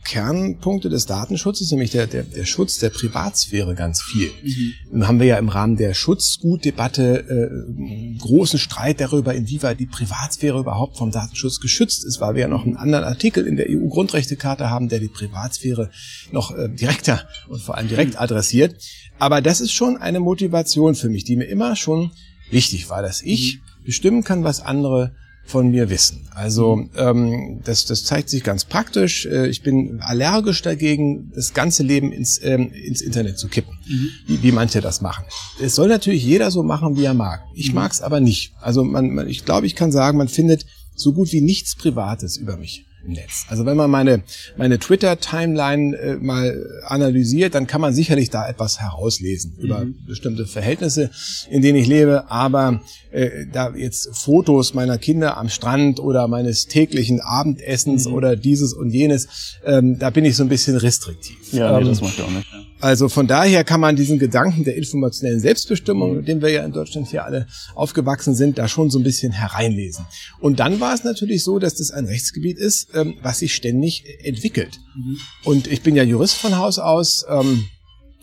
[0.05, 4.31] Kernpunkte des Datenschutzes, nämlich der, der, der Schutz der Privatsphäre ganz viel.
[4.41, 4.73] Mhm.
[4.93, 10.57] Nun haben wir ja im Rahmen der Schutzgutdebatte äh, großen Streit darüber, inwieweit die Privatsphäre
[10.57, 14.69] überhaupt vom Datenschutz geschützt ist, weil wir ja noch einen anderen Artikel in der EU-Grundrechtecharta
[14.69, 15.91] haben, der die Privatsphäre
[16.31, 18.81] noch äh, direkter und vor allem direkt adressiert.
[19.19, 22.11] Aber das ist schon eine Motivation für mich, die mir immer schon
[22.49, 25.13] wichtig war, dass ich mhm bestimmen kann, was andere
[25.45, 26.27] von mir wissen.
[26.31, 29.25] Also ähm, das, das zeigt sich ganz praktisch.
[29.25, 34.09] Äh, ich bin allergisch dagegen, das ganze Leben ins, ähm, ins Internet zu kippen, mhm.
[34.27, 35.25] wie, wie manche das machen.
[35.59, 37.41] Es soll natürlich jeder so machen, wie er mag.
[37.55, 37.75] Ich mhm.
[37.75, 38.53] mag es aber nicht.
[38.61, 40.65] Also man, man, ich glaube, ich kann sagen, man findet
[40.95, 43.45] so gut wie nichts Privates über mich im Netz.
[43.47, 44.23] Also wenn man meine,
[44.57, 49.63] meine Twitter-Timeline äh, mal analysiert, dann kann man sicherlich da etwas herauslesen mhm.
[49.63, 51.09] über bestimmte Verhältnisse,
[51.49, 52.29] in denen ich lebe.
[52.29, 52.81] Aber
[53.11, 58.13] äh, da jetzt Fotos meiner Kinder am Strand oder meines täglichen Abendessens mhm.
[58.13, 61.37] oder dieses und jenes, ähm, da bin ich so ein bisschen restriktiv.
[61.51, 62.47] Ja, nee, ähm, das mache ich auch nicht.
[62.79, 66.71] Also von daher kann man diesen Gedanken der informationellen Selbstbestimmung, mit dem wir ja in
[66.71, 70.05] Deutschland hier alle aufgewachsen sind, da schon so ein bisschen hereinlesen.
[70.39, 74.05] Und dann war es natürlich so, dass das ein Rechtsgebiet ist, ähm, was sich ständig
[74.23, 74.79] entwickelt.
[74.95, 75.17] Mhm.
[75.43, 77.25] Und ich bin ja Jurist von Haus aus.
[77.29, 77.65] Ähm,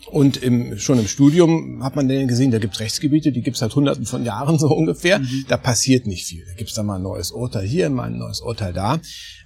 [0.09, 3.55] und im, schon im Studium hat man dann gesehen, da gibt es Rechtsgebiete, die gibt
[3.55, 5.19] es seit hunderten von Jahren so ungefähr.
[5.19, 5.45] Mhm.
[5.47, 6.45] Da passiert nicht viel.
[6.45, 8.99] Da gibt es dann mal ein neues Urteil hier, mal ein neues Urteil da.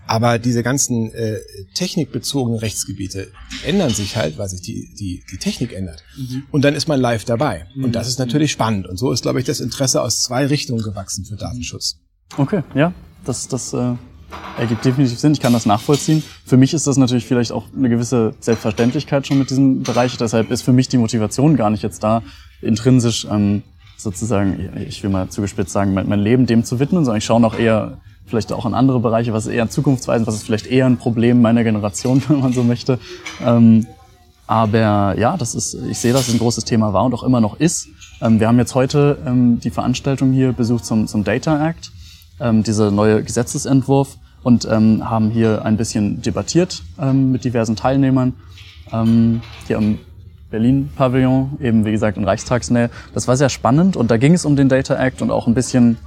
[0.08, 1.38] Aber diese ganzen äh,
[1.74, 3.32] technikbezogenen Rechtsgebiete
[3.66, 6.04] ändern sich halt, weil sich die, die, die Technik ändert.
[6.18, 6.44] Mhm.
[6.52, 7.68] Und dann ist man live dabei.
[7.76, 7.86] Mhm.
[7.86, 8.88] Und das ist natürlich spannend.
[8.88, 12.00] Und so ist, glaube ich, das Interesse aus zwei Richtungen gewachsen für Datenschutz.
[12.38, 12.94] Okay, ja,
[13.26, 13.94] das, das äh,
[14.58, 15.34] ergibt definitiv Sinn.
[15.34, 16.24] Ich kann das nachvollziehen.
[16.46, 20.18] Für mich ist das natürlich vielleicht auch eine gewisse Selbstverständlichkeit schon mit diesem Bereich.
[20.18, 22.24] Deshalb ist für mich die Motivation gar nicht jetzt da,
[22.62, 23.64] intrinsisch ähm,
[23.98, 27.42] sozusagen, ich will mal zugespitzt sagen, mein, mein Leben dem zu widmen, sondern ich schaue
[27.42, 30.86] noch eher vielleicht auch in andere Bereiche, was ist eher zukunftsweisend, was ist vielleicht eher
[30.86, 32.99] ein Problem meiner Generation, wenn man so möchte.
[33.45, 33.86] Ähm,
[34.47, 37.39] aber ja, das ist, ich sehe, dass es ein großes Thema war und auch immer
[37.39, 37.88] noch ist.
[38.21, 41.91] Ähm, wir haben jetzt heute ähm, die Veranstaltung hier besucht zum, zum Data Act.
[42.39, 48.34] ähm, dieser neue Gesetzesentwurf und ähm, haben hier ein bisschen debattiert ähm, mit diversen Teilnehmern.
[49.67, 49.99] Hier im
[50.49, 52.89] Berlin-Pavillon, eben wie gesagt in Reichstagsnähe.
[53.13, 55.53] Das war sehr spannend und da ging es um den Data Act und auch ein
[55.53, 55.97] bisschen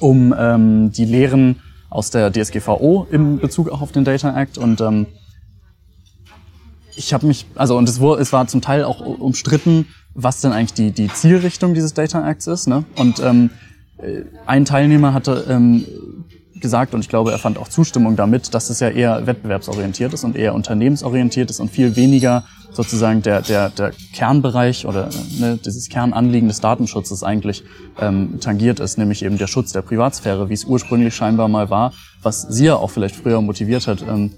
[0.00, 4.80] um ähm, die Lehren aus der DSGVO im Bezug auch auf den Data Act und
[4.80, 5.06] ähm,
[6.96, 10.52] ich habe mich, also und es, wurde, es war zum Teil auch umstritten, was denn
[10.52, 12.68] eigentlich die, die Zielrichtung dieses Data Acts ist.
[12.68, 12.84] Ne?
[12.96, 13.50] Und ähm,
[13.98, 15.86] äh, ein Teilnehmer hatte ähm,
[16.62, 20.24] gesagt, und ich glaube, er fand auch Zustimmung damit, dass es ja eher wettbewerbsorientiert ist
[20.24, 25.88] und eher unternehmensorientiert ist und viel weniger sozusagen der, der, der Kernbereich oder ne, dieses
[25.88, 27.64] Kernanliegen des Datenschutzes eigentlich
[28.00, 31.92] ähm, tangiert ist, nämlich eben der Schutz der Privatsphäre, wie es ursprünglich scheinbar mal war,
[32.22, 34.32] was Sie ja auch vielleicht früher motiviert hat, ähm,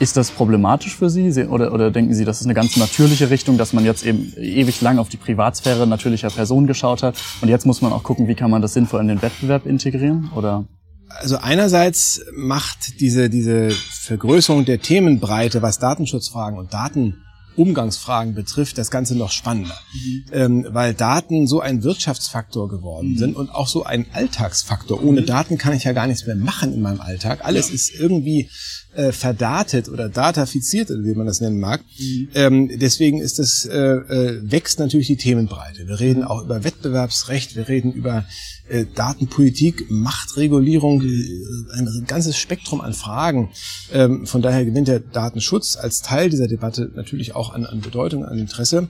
[0.00, 3.58] ist das problematisch für Sie oder, oder denken Sie, das ist eine ganz natürliche Richtung,
[3.58, 7.66] dass man jetzt eben ewig lang auf die Privatsphäre natürlicher Personen geschaut hat und jetzt
[7.66, 10.30] muss man auch gucken, wie kann man das sinnvoll in den Wettbewerb integrieren?
[10.34, 10.64] Oder?
[11.08, 17.22] Also einerseits macht diese, diese Vergrößerung der Themenbreite, was Datenschutzfragen und Daten
[17.58, 19.78] Umgangsfragen betrifft, das Ganze noch spannender.
[19.92, 20.24] Mhm.
[20.32, 23.18] Ähm, weil Daten so ein Wirtschaftsfaktor geworden mhm.
[23.18, 25.02] sind und auch so ein Alltagsfaktor.
[25.02, 25.26] Ohne mhm.
[25.26, 27.44] Daten kann ich ja gar nichts mehr machen in meinem Alltag.
[27.44, 27.74] Alles ja.
[27.74, 28.48] ist irgendwie
[28.98, 31.84] äh, verdatet oder datafiziert, wie man das nennen mag.
[31.98, 32.28] Mhm.
[32.34, 35.86] Ähm, deswegen ist das, äh, äh, wächst natürlich die Themenbreite.
[35.86, 38.24] Wir reden auch über Wettbewerbsrecht, wir reden über
[38.68, 43.50] äh, Datenpolitik, Machtregulierung, äh, ein ganzes Spektrum an Fragen.
[43.92, 48.24] Ähm, von daher gewinnt der Datenschutz als Teil dieser Debatte natürlich auch an, an Bedeutung,
[48.24, 48.88] an Interesse.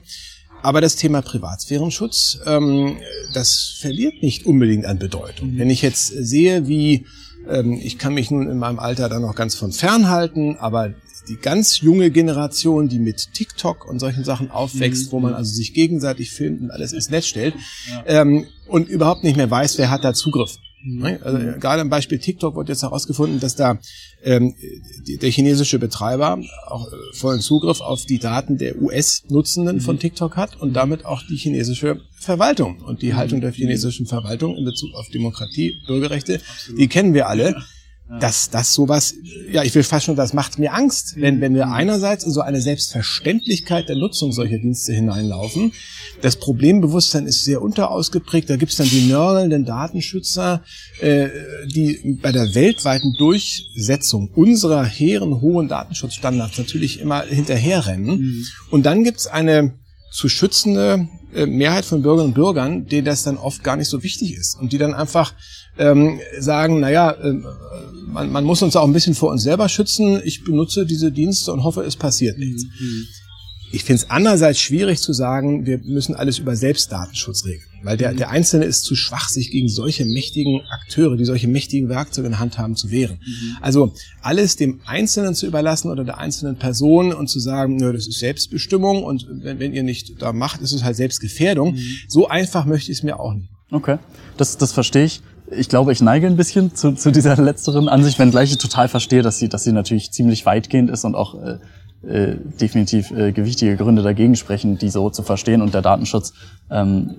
[0.63, 2.97] Aber das Thema Privatsphärenschutz, ähm,
[3.35, 5.51] das verliert nicht unbedingt an Bedeutung.
[5.51, 5.59] Mhm.
[5.59, 7.05] Wenn ich jetzt sehe, wie
[7.47, 10.93] ähm, ich kann mich nun in meinem Alter da noch ganz von fern halten, aber
[11.27, 15.11] die ganz junge Generation, die mit TikTok und solchen Sachen aufwächst, mhm.
[15.11, 17.53] wo man also sich gegenseitig filmt und alles ins Netz stellt
[17.89, 18.21] ja.
[18.21, 20.57] ähm, und überhaupt nicht mehr weiß, wer hat da Zugriff.
[20.83, 21.01] Mhm.
[21.01, 21.19] Ne?
[21.23, 23.79] Also gerade am Beispiel TikTok wird jetzt herausgefunden, dass da
[24.23, 24.55] ähm,
[25.07, 29.81] die, der chinesische Betreiber auch äh, vollen Zugriff auf die Daten der US-Nutzenden mhm.
[29.81, 33.17] von TikTok hat und damit auch die chinesische Verwaltung und die mhm.
[33.17, 36.79] Haltung der chinesischen Verwaltung in Bezug auf Demokratie, Bürgerrechte, Absolut.
[36.79, 37.51] die kennen wir alle.
[37.51, 37.63] Ja
[38.19, 39.13] dass das sowas,
[39.51, 42.41] ja, ich will fast schon, das macht mir Angst, wenn, wenn wir einerseits in so
[42.41, 45.73] eine Selbstverständlichkeit der Nutzung solcher Dienste hineinlaufen.
[46.23, 48.49] Das Problembewusstsein ist sehr unterausgeprägt.
[48.49, 50.63] Da gibt's dann die nörgelnden Datenschützer,
[51.01, 51.29] äh,
[51.67, 58.21] die bei der weltweiten Durchsetzung unserer hehren hohen Datenschutzstandards natürlich immer hinterherrennen.
[58.21, 58.45] Mhm.
[58.71, 59.75] Und dann gibt's eine
[60.11, 64.01] zu schützende äh, Mehrheit von Bürgerinnen und Bürgern, denen das dann oft gar nicht so
[64.01, 65.33] wichtig ist und die dann einfach
[65.77, 67.35] ähm, sagen, naja, äh,
[68.11, 70.21] man, man muss uns auch ein bisschen vor uns selber schützen.
[70.23, 72.63] Ich benutze diese Dienste und hoffe, es passiert nichts.
[72.63, 73.07] Mhm.
[73.71, 78.15] Ich finde es andererseits schwierig zu sagen, wir müssen alles über Selbstdatenschutz regeln, weil der,
[78.15, 82.31] der Einzelne ist zu schwach, sich gegen solche mächtigen Akteure, die solche mächtigen Werkzeuge in
[82.31, 83.19] der Hand haben, zu wehren.
[83.23, 83.57] Mhm.
[83.61, 88.07] Also alles dem Einzelnen zu überlassen oder der einzelnen Person und zu sagen, nö, das
[88.07, 91.75] ist Selbstbestimmung und wenn, wenn ihr nicht da macht, ist es halt Selbstgefährdung.
[91.75, 91.79] Mhm.
[92.07, 93.49] So einfach möchte ich es mir auch nicht.
[93.69, 93.99] Okay,
[94.37, 98.19] das, das verstehe ich ich glaube, ich neige ein bisschen zu, zu dieser letzteren Ansicht,
[98.19, 101.57] wenngleich ich total verstehe, dass sie, dass sie natürlich ziemlich weitgehend ist und auch äh,
[102.07, 105.61] äh, definitiv äh, gewichtige Gründe dagegen sprechen, die so zu verstehen.
[105.61, 106.33] Und der Datenschutz
[106.69, 107.15] ähm,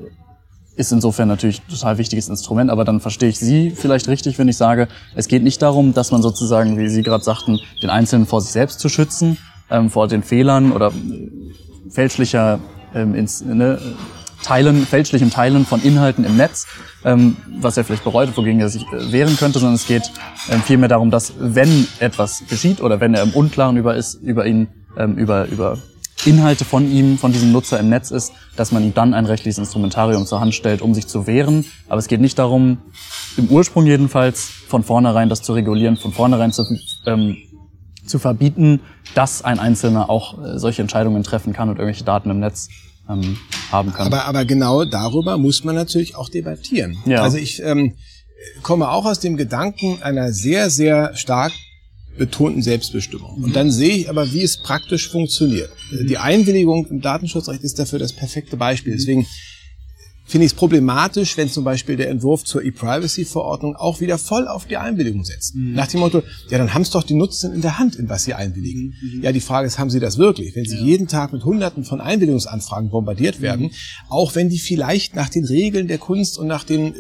[0.77, 2.71] ist insofern natürlich ein total wichtiges Instrument.
[2.71, 6.11] Aber dann verstehe ich Sie vielleicht richtig, wenn ich sage, es geht nicht darum, dass
[6.11, 9.37] man sozusagen, wie Sie gerade sagten, den Einzelnen vor sich selbst zu schützen,
[9.71, 12.61] ähm, vor den Fehlern oder äh, fälschlicher
[12.95, 13.79] ähm, ins, ne,
[14.43, 16.67] Teilen, fälschlichem Teilen von Inhalten im Netz,
[17.05, 20.11] ähm, was er vielleicht bereut, wogegen er sich äh, wehren könnte, sondern es geht
[20.51, 24.47] ähm, vielmehr darum, dass wenn etwas geschieht oder wenn er im Unklaren über ist, über
[24.47, 25.79] ihn, ähm, über, über
[26.27, 29.59] Inhalte von ihm, von diesem Nutzer im Netz ist, dass man ihm dann ein rechtliches
[29.59, 31.65] Instrumentarium zur Hand stellt, um sich zu wehren.
[31.89, 32.79] Aber es geht nicht darum,
[33.37, 36.65] im Ursprung jedenfalls, von vornherein das zu regulieren, von vornherein zu,
[37.07, 37.37] ähm,
[38.07, 38.81] zu verbieten,
[39.15, 42.69] dass ein Einzelner auch äh, solche Entscheidungen treffen kann und irgendwelche Daten im Netz
[43.11, 43.37] ähm,
[43.71, 44.07] haben kann.
[44.07, 46.99] Aber, aber genau darüber muss man natürlich auch debattieren.
[47.07, 47.23] Ja.
[47.23, 47.95] Also ich ähm,
[48.63, 51.53] komme auch aus dem Gedanken einer sehr, sehr stark
[52.19, 53.43] betonten Selbstbestimmung.
[53.43, 55.71] Und dann sehe ich aber, wie es praktisch funktioniert.
[55.91, 58.93] Die Einwilligung im Datenschutzrecht ist dafür das perfekte Beispiel.
[58.93, 59.27] Deswegen
[60.31, 64.67] finde ich es problematisch, wenn zum Beispiel der Entwurf zur E-Privacy-Verordnung auch wieder voll auf
[64.67, 65.57] die Einwilligung setzt.
[65.57, 65.73] Mhm.
[65.75, 68.25] Nach dem Motto, ja, dann haben es doch die Nutzenden in der Hand, in was
[68.25, 68.95] sie einwilligen.
[69.01, 69.19] Mhm.
[69.19, 69.23] mhm.
[69.23, 70.55] Ja, die Frage ist, haben sie das wirklich?
[70.55, 70.83] Wenn sie ja.
[70.83, 73.43] jeden Tag mit Hunderten von Einwilligungsanfragen bombardiert mhm.
[73.43, 73.71] werden,
[74.09, 76.95] auch wenn die vielleicht nach den Regeln der Kunst und nach den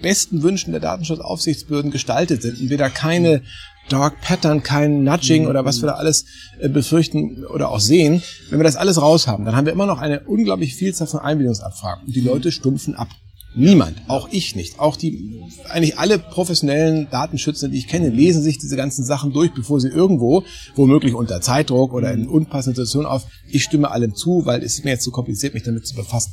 [0.00, 3.42] besten Wünschen der Datenschutzaufsichtsbehörden gestaltet sind und wir da keine
[3.90, 6.24] Dark Pattern, kein Nudging oder was wir da alles
[6.58, 8.22] äh, befürchten oder auch sehen.
[8.48, 11.20] Wenn wir das alles raus haben, dann haben wir immer noch eine unglaubliche Vielzahl von
[11.20, 13.08] Einwilligungsabfragen und die Leute stumpfen ab.
[13.56, 14.78] Niemand, auch ich nicht.
[14.78, 19.52] Auch die, eigentlich alle professionellen Datenschützer, die ich kenne, lesen sich diese ganzen Sachen durch,
[19.52, 20.44] bevor sie irgendwo,
[20.76, 24.84] womöglich unter Zeitdruck oder in unpassenden Situationen auf, ich stimme allem zu, weil es ist
[24.84, 26.32] mir jetzt zu kompliziert, mich damit zu befassen,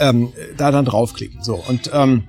[0.00, 1.44] ähm, da dann draufklicken.
[1.44, 2.24] So, und ähm,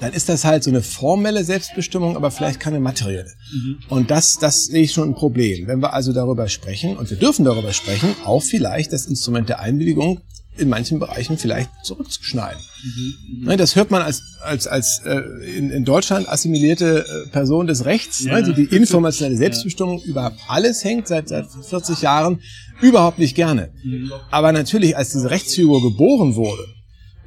[0.00, 3.30] dann ist das halt so eine formelle Selbstbestimmung, aber vielleicht keine materielle.
[3.52, 3.78] Mhm.
[3.88, 5.66] Und das, das sehe ich schon ein Problem.
[5.66, 9.60] Wenn wir also darüber sprechen, und wir dürfen darüber sprechen, auch vielleicht das Instrument der
[9.60, 10.20] Einwilligung
[10.56, 12.60] in manchen Bereichen vielleicht zurückzuschneiden.
[12.82, 15.20] Mhm, ne, das hört man als als als äh,
[15.56, 18.40] in, in Deutschland assimilierte äh, Person des Rechts, ja.
[18.42, 20.04] die die informationelle Selbstbestimmung ja.
[20.06, 22.40] über alles hängt seit seit 40 Jahren
[22.82, 23.70] überhaupt nicht gerne.
[23.82, 24.12] Mhm.
[24.30, 26.64] Aber natürlich, als diese Rechtsfigur geboren wurde,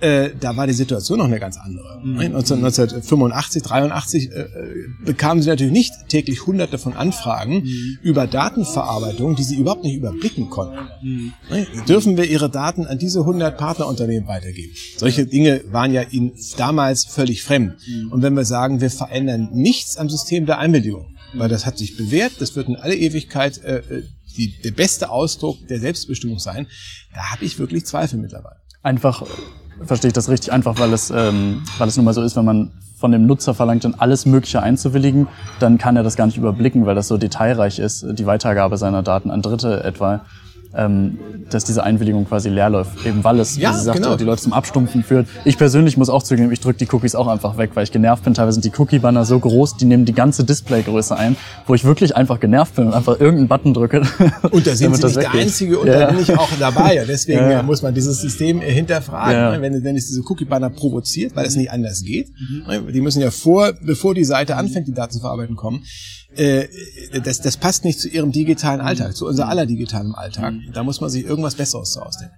[0.03, 2.01] äh, da war die Situation noch eine ganz andere.
[2.03, 2.19] Mhm.
[2.19, 4.45] 1985, 83 äh,
[5.05, 7.99] bekamen sie natürlich nicht täglich hunderte von Anfragen mhm.
[8.01, 10.89] über Datenverarbeitung, die sie überhaupt nicht überblicken konnten.
[11.01, 11.33] Mhm.
[11.87, 14.73] Dürfen wir ihre Daten an diese 100 Partnerunternehmen weitergeben?
[14.97, 17.75] Solche Dinge waren ja ihnen damals völlig fremd.
[17.87, 18.11] Mhm.
[18.11, 21.95] Und wenn wir sagen, wir verändern nichts am System der Einwilligung, weil das hat sich
[21.95, 24.03] bewährt, das wird in alle Ewigkeit äh, äh,
[24.35, 26.67] die, der beste Ausdruck der Selbstbestimmung sein,
[27.13, 28.57] da habe ich wirklich Zweifel mittlerweile.
[28.81, 29.25] Einfach
[29.83, 32.45] verstehe ich das richtig einfach, weil es, ähm, weil es nun mal so ist, wenn
[32.45, 35.27] man von dem Nutzer verlangt, dann alles Mögliche einzuwilligen,
[35.59, 39.03] dann kann er das gar nicht überblicken, weil das so detailreich ist, die Weitergabe seiner
[39.03, 40.21] Daten an Dritte etwa
[40.75, 44.15] ähm, dass diese Einwilligung quasi leer läuft, eben weil es, ja, wie Sie sagte, genau.
[44.15, 45.27] die Leute zum Abstumpfen führt.
[45.45, 48.23] Ich persönlich muss auch zugeben, ich drücke die Cookies auch einfach weg, weil ich genervt
[48.23, 48.33] bin.
[48.33, 51.35] Teilweise sind die Cookie-Banner so groß, die nehmen die ganze Displaygröße ein,
[51.67, 54.01] wo ich wirklich einfach genervt bin und einfach irgendeinen Button drücke.
[54.49, 55.99] Und da sind Sie nicht der Einzige und ja.
[55.99, 57.03] da bin ich auch dabei.
[57.07, 57.61] Deswegen ja.
[57.61, 59.51] muss man dieses System hinterfragen, ja.
[59.51, 59.61] Ne?
[59.61, 62.29] wenn, wenn es diese Cookie-Banner provoziert, weil es nicht anders geht.
[62.29, 62.91] Mhm.
[62.91, 65.83] Die müssen ja vor, bevor die Seite anfängt, die Daten zu verarbeiten, kommen
[66.35, 66.67] äh,
[67.23, 70.53] das, das passt nicht zu ihrem digitalen Alltag, zu unser aller digitalen Alltag.
[70.73, 72.35] Da muss man sich irgendwas Besseres ausdenken.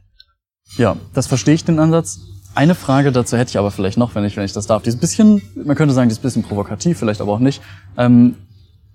[0.77, 2.19] Ja, das verstehe ich den Ansatz.
[2.55, 4.83] Eine Frage dazu hätte ich aber vielleicht noch, wenn ich, wenn ich das darf.
[4.83, 7.39] Die ist ein bisschen, man könnte sagen, die ist ein bisschen provokativ, vielleicht aber auch
[7.39, 7.61] nicht.
[7.97, 8.35] Ähm,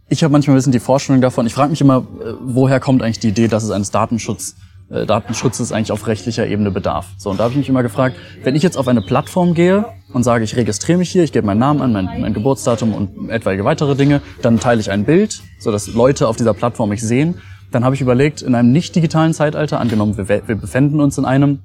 [0.08, 3.02] ich habe manchmal ein bisschen die Vorstellung davon, ich frage mich immer, äh, woher kommt
[3.02, 4.56] eigentlich die Idee, dass es eines Datenschutz,
[4.90, 7.06] äh, Datenschutzes eigentlich auf rechtlicher Ebene bedarf.
[7.16, 9.84] So, und da habe ich mich immer gefragt, wenn ich jetzt auf eine Plattform gehe
[10.12, 13.30] und sage, ich registriere mich hier, ich gebe meinen Namen an, mein, mein Geburtsdatum und
[13.30, 17.02] etwaige weitere Dinge, dann teile ich ein Bild, so dass Leute auf dieser Plattform mich
[17.02, 17.36] sehen.
[17.70, 21.24] Dann habe ich überlegt, in einem nicht digitalen Zeitalter, angenommen wir, wir befinden uns in
[21.24, 21.60] einem,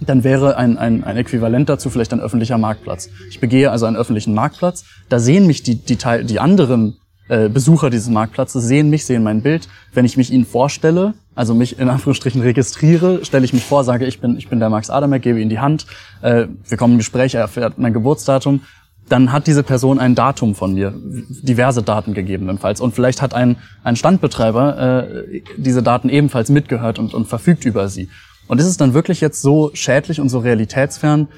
[0.00, 3.10] dann wäre ein, ein, ein Äquivalent dazu vielleicht ein öffentlicher Marktplatz.
[3.28, 6.96] Ich begehe also einen öffentlichen Marktplatz, da sehen mich die, die, Teil, die anderen
[7.28, 9.68] äh, Besucher dieses Marktplatzes, sehen mich, sehen mein Bild.
[9.92, 14.06] Wenn ich mich ihnen vorstelle, also mich in Anführungsstrichen registriere, stelle ich mich vor, sage,
[14.06, 15.86] ich bin, ich bin der Max Adamek, gebe ihm die Hand,
[16.20, 18.60] äh, wir kommen im Gespräch, er erfährt mein Geburtsdatum,
[19.08, 22.80] dann hat diese Person ein Datum von mir, diverse Daten gegebenenfalls.
[22.80, 27.88] Und vielleicht hat ein, ein Standbetreiber äh, diese Daten ebenfalls mitgehört und, und verfügt über
[27.88, 28.08] sie.
[28.46, 31.28] Und ist es dann wirklich jetzt so schädlich und so realitätsfern,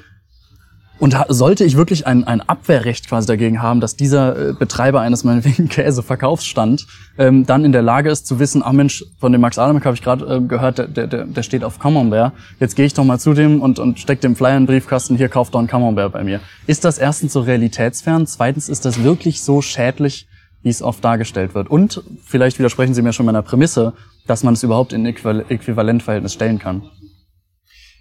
[0.99, 5.25] und sollte ich wirklich ein, ein Abwehrrecht quasi dagegen haben, dass dieser äh, Betreiber eines
[5.25, 6.87] meinetwegen Käseverkaufsstand
[7.19, 9.97] ähm, dann in der Lage ist zu wissen, ah Mensch, von dem Max Adamek habe
[9.97, 12.33] ich gerade äh, gehört, der, der, der steht auf Camembert.
[12.61, 15.17] Jetzt gehe ich doch mal zu dem und, und steck dem Flyer in den Briefkasten,
[15.17, 16.41] hier kauft doch ein Camembert bei mir.
[16.67, 18.27] Ist das erstens so realitätsfern?
[18.27, 20.29] Zweitens, ist das wirklich so schädlich,
[20.63, 21.69] wie es oft dargestellt wird?
[21.69, 23.95] Und vielleicht widersprechen Sie mir schon meiner Prämisse,
[24.27, 26.83] dass man es überhaupt in Äquivalentverhältnis stellen kann.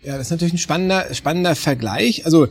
[0.04, 2.26] Ja, das ist natürlich ein spannender, spannender Vergleich.
[2.26, 2.48] Also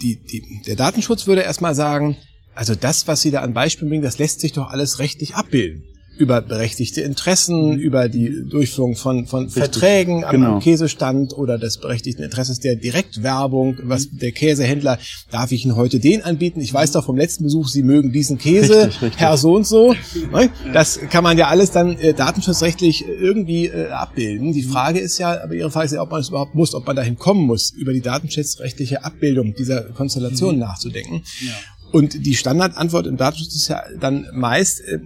[0.00, 2.16] die, die, der Datenschutz würde erstmal sagen,
[2.54, 5.84] also das, was Sie da an Beispielen bringen, das lässt sich doch alles rechtlich abbilden.
[6.18, 7.78] Über berechtigte Interessen, mhm.
[7.78, 10.58] über die Durchführung von, von Verträgen am, genau.
[10.58, 14.18] Käsestand oder des berechtigten Interesses der Direktwerbung, was mhm.
[14.18, 14.98] der Käsehändler,
[15.30, 16.60] darf ich Ihnen heute den anbieten?
[16.60, 19.20] Ich weiß doch vom letzten Besuch, Sie mögen diesen Käse, richtig, richtig.
[19.20, 19.94] Herr so und so.
[20.32, 20.50] Ne?
[20.74, 24.52] Das kann man ja alles dann äh, datenschutzrechtlich irgendwie äh, abbilden.
[24.52, 24.70] Die mhm.
[24.70, 26.96] Frage ist ja, aber Ihre Frage ist ja, ob man es überhaupt muss, ob man
[26.96, 30.60] dahin kommen muss, über die datenschutzrechtliche Abbildung dieser Konstellation mhm.
[30.60, 31.22] nachzudenken.
[31.46, 31.52] Ja.
[31.90, 34.98] Und die Standardantwort im Datenschutz ist ja dann meist äh,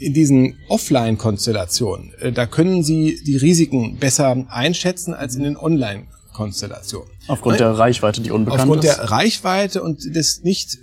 [0.00, 2.12] in diesen Offline-Konstellationen.
[2.20, 7.10] Äh, da können Sie die Risiken besser einschätzen als in den Online-Konstellationen.
[7.28, 8.90] Aufgrund der Reichweite, die unbekannt Aufgrund ist?
[8.90, 10.78] Aufgrund der Reichweite und des nicht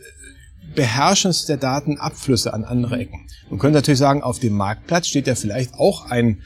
[0.75, 3.27] Beherrschens der Datenabflüsse an andere Ecken.
[3.49, 6.43] Man könnte natürlich sagen, auf dem Marktplatz steht ja vielleicht auch ein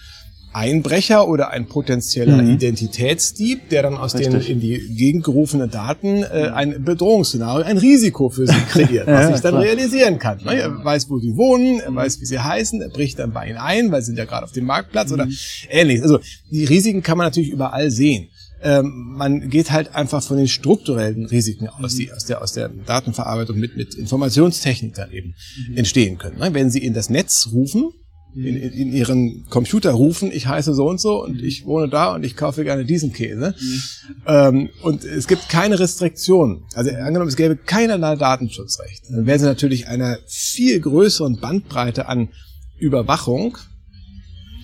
[0.53, 2.51] Einbrecher oder ein potenzieller mhm.
[2.51, 4.45] Identitätsdieb, der dann aus Richtig.
[4.45, 9.13] den in die Gegend gerufenen Daten äh, ein Bedrohungsszenario, ein Risiko für sie kreiert, was
[9.29, 9.63] ja, sich dann klar.
[9.63, 10.39] realisieren kann.
[10.43, 10.55] Ne?
[10.55, 13.57] Er weiß, wo sie wohnen, er weiß, wie sie heißen, er bricht dann bei ihnen
[13.57, 15.13] ein, weil sie sind ja gerade auf dem Marktplatz mhm.
[15.13, 15.27] oder
[15.69, 16.03] ähnliches.
[16.03, 18.27] Also die Risiken kann man natürlich überall sehen.
[18.63, 22.69] Ähm, man geht halt einfach von den strukturellen Risiken aus, die aus der, aus der
[22.69, 25.33] Datenverarbeitung mit, mit Informationstechnik dann eben
[25.69, 25.77] mhm.
[25.77, 26.37] entstehen können.
[26.37, 26.53] Ne?
[26.53, 27.89] Wenn Sie in das Netz rufen,
[28.33, 32.23] in, in ihren Computer rufen, ich heiße so und so und ich wohne da und
[32.23, 33.55] ich kaufe gerne diesen Käse.
[33.59, 33.81] Mhm.
[34.25, 36.63] Ähm, und es gibt keine Restriktionen.
[36.73, 39.03] Also angenommen, es gäbe keinerlei Datenschutzrecht.
[39.09, 42.29] Dann wären sie natürlich einer viel größeren Bandbreite an
[42.79, 43.57] Überwachung,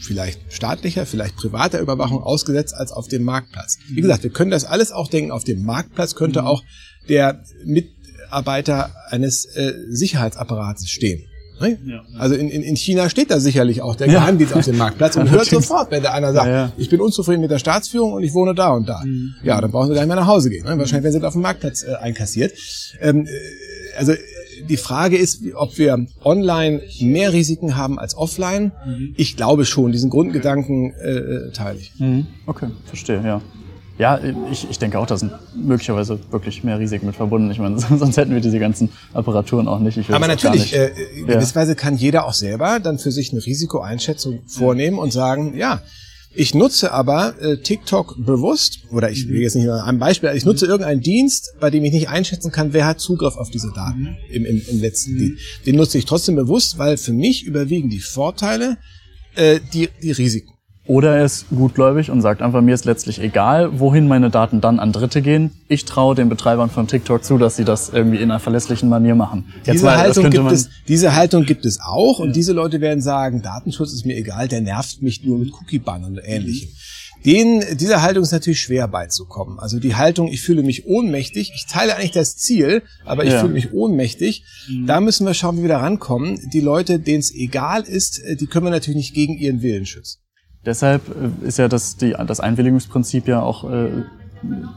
[0.02, 3.80] vielleicht staatlicher, vielleicht privater Überwachung ausgesetzt als auf dem Marktplatz.
[3.90, 6.48] Wie gesagt, wir können das alles auch denken, auf dem Marktplatz könnte mhm.
[6.48, 6.64] auch
[7.10, 11.28] der Mitarbeiter eines äh, Sicherheitsapparates stehen.
[11.60, 11.78] Ne?
[11.86, 12.04] Ja.
[12.18, 15.30] Also in, in, in China steht da sicherlich auch der Geheimdienst auf dem Marktplatz und
[15.32, 18.54] hört sofort, wenn da einer sagt, ich bin unzufrieden mit der Staatsführung und ich wohne
[18.54, 19.02] da und da.
[19.04, 19.36] Mhm.
[19.44, 20.66] Ja, dann brauchen sie gleich mal nach Hause gehen.
[20.66, 20.78] Ne?
[20.78, 22.54] Wahrscheinlich werden sie auf dem Marktplatz äh, einkassiert.
[23.02, 23.30] Ähm, äh,
[23.98, 24.14] also
[24.68, 28.72] die Frage ist, ob wir online mehr Risiken haben als offline.
[28.86, 29.14] Mhm.
[29.18, 31.94] Ich glaube schon, diesen Grundgedanken äh, äh teile ich.
[32.00, 32.28] Mhm.
[32.46, 33.42] Okay, verstehe, ja.
[33.98, 34.20] Ja,
[34.52, 37.50] ich, ich denke auch, da sind möglicherweise wirklich mehr Risiken mit verbunden.
[37.50, 39.98] Ich meine, sonst hätten wir diese ganzen Apparaturen auch nicht.
[40.12, 44.42] Aber natürlich, äh, in gewisser Weise kann jeder auch selber dann für sich eine Risikoeinschätzung
[44.46, 45.82] vornehmen und sagen, ja,
[46.40, 50.46] ich nutze aber äh, TikTok bewusst, oder ich will jetzt nicht nur ein Beispiel, ich
[50.46, 54.16] nutze irgendeinen Dienst, bei dem ich nicht einschätzen kann, wer hat Zugriff auf diese Daten
[54.30, 55.18] im, im, im letzten mhm.
[55.18, 55.44] Dienst.
[55.66, 58.78] Den nutze ich trotzdem bewusst, weil für mich überwiegen die Vorteile,
[59.34, 60.57] äh, die, die Risiken.
[60.88, 64.80] Oder er ist gutgläubig und sagt einfach, mir ist letztlich egal, wohin meine Daten dann
[64.80, 65.52] an Dritte gehen.
[65.68, 69.16] Ich traue den Betreibern von TikTok zu, dass sie das irgendwie in einer verlässlichen Manier
[69.16, 69.54] machen.
[69.66, 73.02] Jetzt diese, mal, Haltung gibt es, diese Haltung gibt es auch und diese Leute werden
[73.02, 76.70] sagen, Datenschutz ist mir egal, der nervt mich nur mit Cookie-Bannern und ähnlichem.
[77.26, 79.60] Den, dieser Haltung ist natürlich schwer beizukommen.
[79.60, 83.42] Also die Haltung, ich fühle mich ohnmächtig, ich teile eigentlich das Ziel, aber ich ja.
[83.42, 84.46] fühle mich ohnmächtig.
[84.70, 84.88] Mhm.
[84.88, 86.40] Da müssen wir schauen, wie wir da rankommen.
[86.54, 90.20] Die Leute, denen es egal ist, die können wir natürlich nicht gegen ihren Willen schützen.
[90.68, 94.04] Deshalb äh, ist ja das, die, das Einwilligungsprinzip ja auch äh,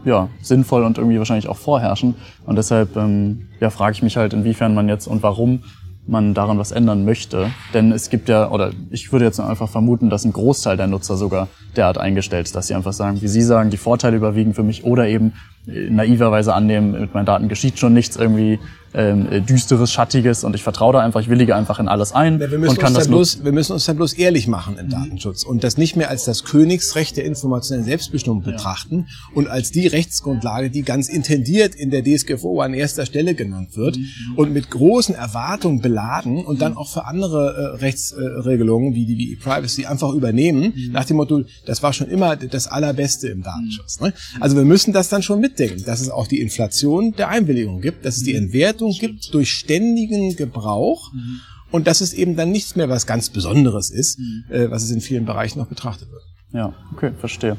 [0.05, 2.17] ja, sinnvoll und irgendwie wahrscheinlich auch vorherrschend.
[2.47, 5.65] Und deshalb ähm, ja, frage ich mich halt, inwiefern man jetzt und warum
[6.07, 7.51] man daran was ändern möchte.
[7.75, 11.17] Denn es gibt ja, oder ich würde jetzt einfach vermuten, dass ein Großteil der Nutzer
[11.17, 14.63] sogar derart eingestellt ist, dass sie einfach sagen, wie Sie sagen, die Vorteile überwiegen für
[14.63, 15.35] mich oder eben
[15.67, 18.59] naiverweise annehmen, mit meinen Daten geschieht schon nichts irgendwie
[18.95, 22.47] ähm, düsteres, schattiges und ich vertraue da einfach, ich willige einfach in alles ein ja,
[22.47, 24.91] und kann uns das bloß, Wir müssen uns da bloß ehrlich machen im mhm.
[24.91, 28.53] Datenschutz und das nicht mehr als das Königsrecht der informationellen Selbstbestimmung ja.
[28.53, 33.77] betrachten und als die Rechtsgrundlage, die ganz intendiert in der DSGVO an erster Stelle genannt
[33.77, 34.09] wird mhm.
[34.37, 39.37] und mit großen Erwartungen beladen und dann auch für andere äh, Rechtsregelungen wie die wie
[39.37, 40.93] Privacy einfach übernehmen, mhm.
[40.93, 44.01] nach dem Motto, das war schon immer das Allerbeste im Datenschutz.
[44.01, 44.15] Ne?
[44.41, 47.81] Also wir müssen das dann schon mit mitdenken, dass es auch die Inflation der Einwilligung
[47.81, 48.39] gibt, dass es die mhm.
[48.81, 51.41] Entwertung gibt durch ständigen Gebrauch mhm.
[51.71, 54.45] und dass es eben dann nichts mehr was ganz Besonderes ist, mhm.
[54.51, 56.23] äh, was es in vielen Bereichen noch betrachtet wird.
[56.53, 57.57] Ja, okay, verstehe.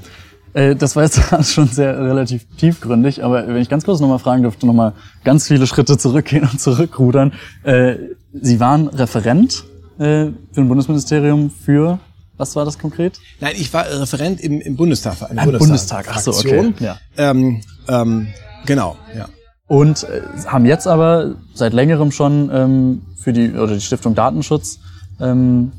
[0.54, 1.22] Äh, das war jetzt
[1.54, 4.94] schon sehr relativ tiefgründig, aber wenn ich ganz kurz nochmal fragen dürfte, nochmal
[5.24, 7.34] ganz viele Schritte zurückgehen und zurückrudern.
[7.64, 7.96] Äh,
[8.34, 9.66] Sie waren Referent
[9.98, 12.00] äh, für ein Bundesministerium für
[12.38, 13.20] was war das konkret?
[13.40, 15.16] Nein, ich war Referent im, im Bundestag.
[15.30, 16.08] Im Bundestag, Bundestag.
[16.10, 16.74] Ach so, okay.
[16.80, 16.98] Ja.
[17.16, 18.30] Ähm, ähm,
[18.66, 19.30] genau, ja.
[19.72, 24.80] Und äh, haben jetzt aber seit längerem schon ähm, für die oder die Stiftung Datenschutz
[25.22, 25.72] ähm,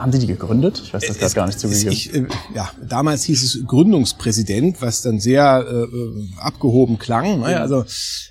[0.00, 0.80] haben Sie die gegründet?
[0.84, 1.92] Ich weiß das gerade gar nicht zugegeben.
[1.92, 7.40] Ich, äh, ja, damals hieß es Gründungspräsident, was dann sehr äh, äh abgehoben klang.
[7.40, 7.52] Ne?
[7.52, 7.60] Ja.
[7.60, 7.84] Also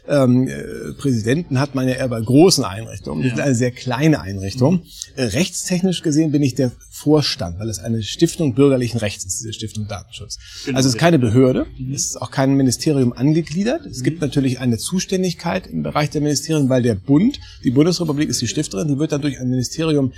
[0.08, 3.24] ähm, äh, Präsidenten hat man ja eher bei großen Einrichtungen.
[3.24, 4.84] Das ist eine sehr kleine Einrichtung.
[5.16, 9.54] Äh, rechtstechnisch gesehen bin ich der Vorstand, weil es eine Stiftung bürgerlichen Rechts ist, diese
[9.54, 10.38] Stiftung Datenschutz.
[10.66, 10.78] Genau.
[10.78, 11.94] Also es ist keine Behörde, mhm.
[11.94, 13.86] es ist auch kein Ministerium angegliedert.
[13.86, 14.04] Es mhm.
[14.04, 18.48] gibt natürlich eine Zuständigkeit im Bereich der Ministerien, weil der Bund, die Bundesrepublik ist die
[18.48, 20.12] Stifterin, die wird dann durch ein Ministerium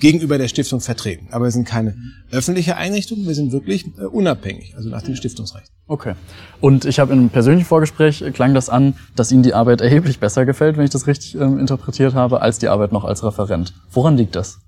[0.00, 1.28] gegenüber der Stiftung vertreten.
[1.30, 1.96] Aber wir sind keine
[2.30, 5.70] öffentliche Einrichtung, wir sind wirklich äh, unabhängig, also nach dem Stiftungsrecht.
[5.86, 6.14] Okay.
[6.60, 9.80] Und ich habe in einem persönlichen Vorgespräch äh, klang das an, dass Ihnen die Arbeit
[9.80, 13.24] erheblich besser gefällt, wenn ich das richtig ähm, interpretiert habe, als die Arbeit noch als
[13.24, 13.74] Referent.
[13.90, 14.60] Woran liegt das?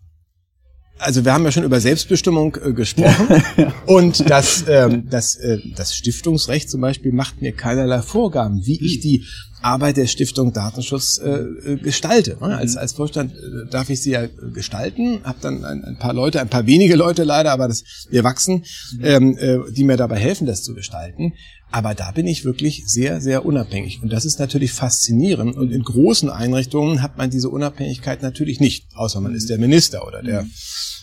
[1.00, 3.26] Also wir haben ja schon über Selbstbestimmung äh, gesprochen
[3.56, 3.72] ja.
[3.86, 9.00] und das, ähm, das, äh, das Stiftungsrecht zum Beispiel macht mir keinerlei Vorgaben, wie ich
[9.00, 9.24] die
[9.62, 12.38] Arbeit der Stiftung Datenschutz äh, äh gestalte.
[12.40, 12.56] Ne?
[12.56, 16.40] Als, als Vorstand äh, darf ich sie ja gestalten, habe dann ein, ein, paar Leute,
[16.40, 18.64] ein paar wenige Leute leider, aber das, wir wachsen,
[19.02, 21.34] ähm, äh, die mir dabei helfen, das zu gestalten.
[21.72, 24.02] Aber da bin ich wirklich sehr, sehr unabhängig.
[24.02, 25.56] Und das ist natürlich faszinierend.
[25.56, 30.06] Und in großen Einrichtungen hat man diese Unabhängigkeit natürlich nicht, außer man ist der Minister
[30.06, 30.46] oder der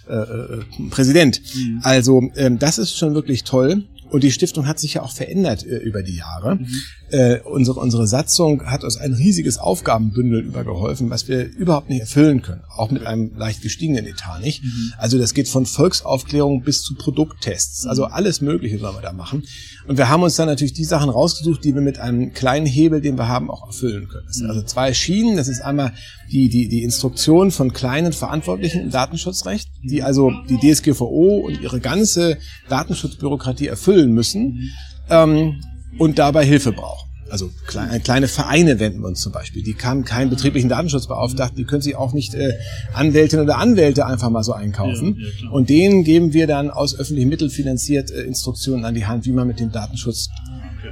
[0.10, 1.42] äh, äh Präsident.
[1.56, 1.80] Mhm.
[1.84, 3.84] Also ähm, das ist schon wirklich toll.
[4.10, 6.56] Und die Stiftung hat sich ja auch verändert äh, über die Jahre.
[6.56, 6.68] Mhm.
[7.10, 12.42] Äh, unsere, unsere Satzung hat uns ein riesiges Aufgabenbündel übergeholfen, was wir überhaupt nicht erfüllen
[12.42, 12.62] können.
[12.76, 14.64] Auch mit einem leicht gestiegenen Etat nicht.
[14.64, 14.94] Mhm.
[14.98, 17.86] Also das geht von Volksaufklärung bis zu Produkttests.
[17.86, 18.14] Also mhm.
[18.14, 19.44] alles Mögliche sollen wir da machen.
[19.88, 23.00] Und wir haben uns dann natürlich die Sachen rausgesucht, die wir mit einem kleinen Hebel,
[23.00, 24.26] den wir haben, auch erfüllen können.
[24.28, 24.52] Das sind mhm.
[24.52, 25.38] also zwei Schienen.
[25.38, 25.94] Das ist einmal
[26.32, 31.80] die, die, die Instruktion von kleinen Verantwortlichen im Datenschutzrecht, die also die DSGVO und ihre
[31.80, 32.38] ganze
[32.68, 34.72] Datenschutzbürokratie erfüllen müssen
[35.10, 35.62] ähm,
[35.98, 37.08] und dabei Hilfe brauchen.
[37.30, 39.62] Also kleine, kleine Vereine wenden wir uns zum Beispiel.
[39.62, 42.54] Die haben keinen betrieblichen Datenschutzbeauftragten, die können sich auch nicht äh,
[42.94, 45.18] Anwältinnen oder Anwälte einfach mal so einkaufen.
[45.20, 49.06] Ja, ja, und denen geben wir dann aus öffentlichen Mitteln finanziert äh, Instruktionen an die
[49.06, 50.30] Hand, wie man mit dem Datenschutz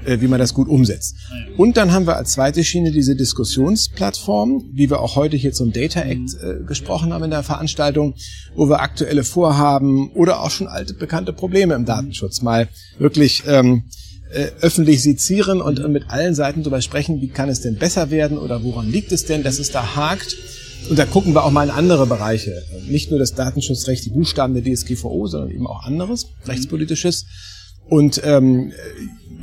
[0.06, 1.16] äh, wie man das gut umsetzt.
[1.58, 5.72] Und dann haben wir als zweite Schiene diese Diskussionsplattform, wie wir auch heute hier zum
[5.72, 8.16] Data Act äh, gesprochen haben in der Veranstaltung,
[8.56, 12.68] wo wir aktuelle Vorhaben oder auch schon alte bekannte Probleme im Datenschutz mal
[13.00, 13.84] wirklich ähm,
[14.32, 18.12] äh, öffentlich sezieren und äh, mit allen Seiten darüber sprechen, wie kann es denn besser
[18.12, 20.36] werden oder woran liegt es denn, dass es da hakt.
[20.90, 22.64] Und da gucken wir auch mal in andere Bereiche.
[22.88, 27.26] Nicht nur das Datenschutzrecht, die Buchstaben der DSGVO, sondern eben auch anderes, rechtspolitisches.
[27.88, 28.72] Und ähm,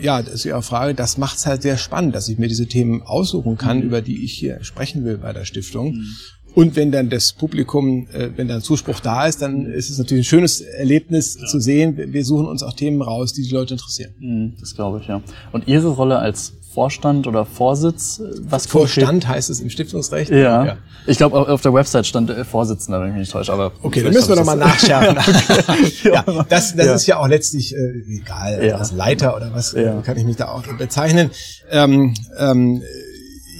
[0.00, 2.66] ja, das ist Ihre Frage, das macht es halt sehr spannend, dass ich mir diese
[2.66, 3.84] Themen aussuchen kann, mhm.
[3.84, 5.94] über die ich hier sprechen will bei der Stiftung.
[5.94, 6.06] Mhm.
[6.54, 10.22] Und wenn dann das Publikum, äh, wenn dann Zuspruch da ist, dann ist es natürlich
[10.22, 11.46] ein schönes Erlebnis ja.
[11.46, 11.96] zu sehen.
[11.96, 14.12] Wir suchen uns auch Themen raus, die die Leute interessieren.
[14.18, 15.22] Mhm, das glaube ich, ja.
[15.52, 18.22] Und Ihre Rolle als Vorstand oder Vorsitz?
[18.40, 20.30] Was Vorstand heißt es im Stiftungsrecht?
[20.30, 20.64] Ja.
[20.64, 20.76] ja.
[21.06, 23.52] Ich glaube, auf der Website stand äh, Vorsitzender, wenn ich mich nicht täusche.
[23.52, 25.16] Aber okay, dann müssen wir nochmal nachschärfen.
[26.04, 26.94] ja, das, das ja.
[26.94, 27.78] ist ja auch letztlich äh,
[28.08, 28.76] egal, ja.
[28.76, 30.00] als Leiter oder was ja.
[30.00, 31.30] kann ich mich da auch bezeichnen.
[31.70, 32.82] Ähm, ähm,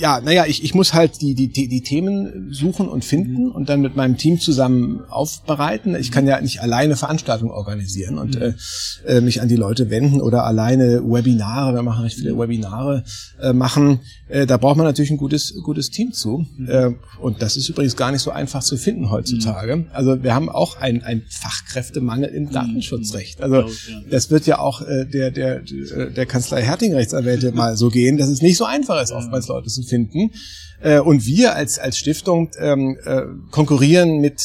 [0.03, 3.53] ja, naja, ich, ich muss halt die, die, die Themen suchen und finden mhm.
[3.53, 5.95] und dann mit meinem Team zusammen aufbereiten.
[5.95, 8.55] Ich kann ja nicht alleine Veranstaltungen organisieren und mhm.
[9.07, 13.05] äh, mich an die Leute wenden oder alleine Webinare, wir machen recht viele Webinare,
[13.41, 14.01] äh, machen.
[14.33, 16.47] Äh, da braucht man natürlich ein gutes, gutes Team zu.
[16.57, 16.69] Mhm.
[16.69, 19.77] Äh, und das ist übrigens gar nicht so einfach zu finden heutzutage.
[19.77, 19.87] Mhm.
[19.93, 22.53] Also wir haben auch einen, Fachkräftemangel im mhm.
[22.53, 23.43] Datenschutzrecht.
[23.43, 23.71] Also
[24.11, 28.29] das wird ja auch äh, der, der, der Kanzlei Herting Rechtsanwälte mal so gehen, dass
[28.29, 30.31] es nicht so einfach ist, oftmals Leute zu finden.
[30.81, 34.41] Äh, und wir als, als Stiftung ähm, äh, konkurrieren mit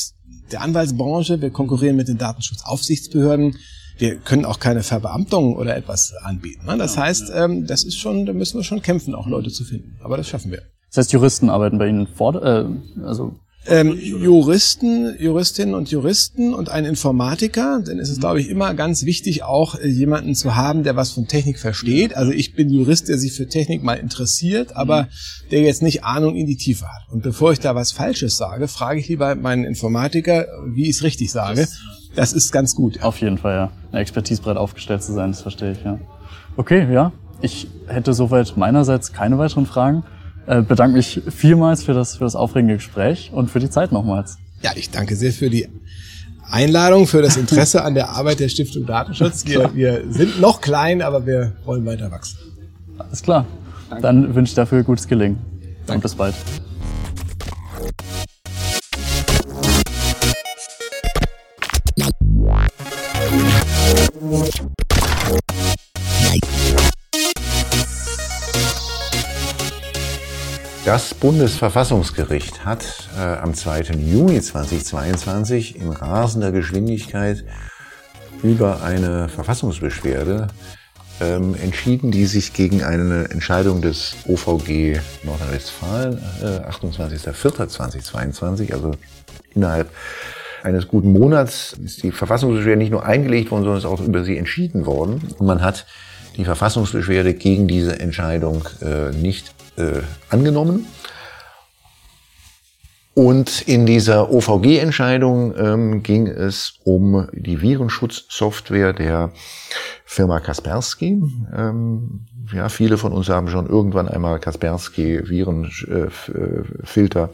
[0.52, 3.56] der Anwaltsbranche, wir konkurrieren mit den Datenschutzaufsichtsbehörden.
[3.98, 6.66] Wir können auch keine Verbeamtung oder etwas anbieten.
[6.66, 6.78] Ne?
[6.78, 9.98] Das heißt, ähm, das ist schon, da müssen wir schon kämpfen, auch Leute zu finden.
[10.04, 10.62] Aber das schaffen wir.
[10.90, 12.66] Das heißt, Juristen arbeiten bei Ihnen vor, äh,
[13.04, 13.40] also
[13.70, 19.04] ähm, Juristen, Juristinnen und Juristen und ein Informatiker, denn es ist, glaube ich, immer ganz
[19.04, 22.16] wichtig, auch äh, jemanden zu haben, der was von Technik versteht.
[22.16, 25.10] Also ich bin Jurist, der sich für Technik mal interessiert, aber
[25.52, 27.12] der jetzt nicht Ahnung in die Tiefe hat.
[27.12, 31.04] Und bevor ich da was Falsches sage, frage ich lieber meinen Informatiker, wie ich es
[31.04, 31.68] richtig sage.
[32.16, 33.04] Das ist ganz gut.
[33.04, 33.72] Auf jeden Fall, ja.
[33.92, 36.00] Eine Expertise breit aufgestellt zu sein, das verstehe ich, ja.
[36.56, 37.12] Okay, ja.
[37.42, 40.04] Ich hätte soweit meinerseits keine weiteren Fragen.
[40.48, 44.38] Äh, bedanke mich vielmals für das, für das aufregende Gespräch und für die Zeit nochmals.
[44.62, 45.68] Ja, ich danke sehr für die
[46.50, 49.46] Einladung, für das Interesse an der Arbeit der Stiftung Datenschutz.
[49.46, 52.38] Wir, wir sind noch klein, aber wir wollen weiter wachsen.
[52.98, 53.46] Alles klar.
[53.90, 54.02] Danke.
[54.02, 55.38] Dann wünsche ich dafür gutes Gelingen.
[55.86, 55.96] Danke.
[55.96, 56.36] Und bis bald.
[70.88, 73.82] Das Bundesverfassungsgericht hat äh, am 2.
[73.98, 77.44] Juni 2022 in rasender Geschwindigkeit
[78.42, 80.48] über eine Verfassungsbeschwerde
[81.20, 88.92] ähm, entschieden, die sich gegen eine Entscheidung des OVG Nordrhein-Westfalen, äh, 28.04.2022, also
[89.54, 89.90] innerhalb
[90.64, 94.38] eines guten Monats, ist die Verfassungsbeschwerde nicht nur eingelegt worden, sondern ist auch über sie
[94.38, 95.22] entschieden worden.
[95.38, 95.86] Und man hat
[96.38, 100.88] die Verfassungsbeschwerde gegen diese Entscheidung äh, nicht äh, angenommen.
[103.18, 109.32] Und in dieser OVG-Entscheidung ähm, ging es um die Virenschutzsoftware der
[110.06, 111.24] Firma Kaspersky.
[111.56, 117.30] Ähm, ja, viele von uns haben schon irgendwann einmal Kaspersky Virenfilter äh,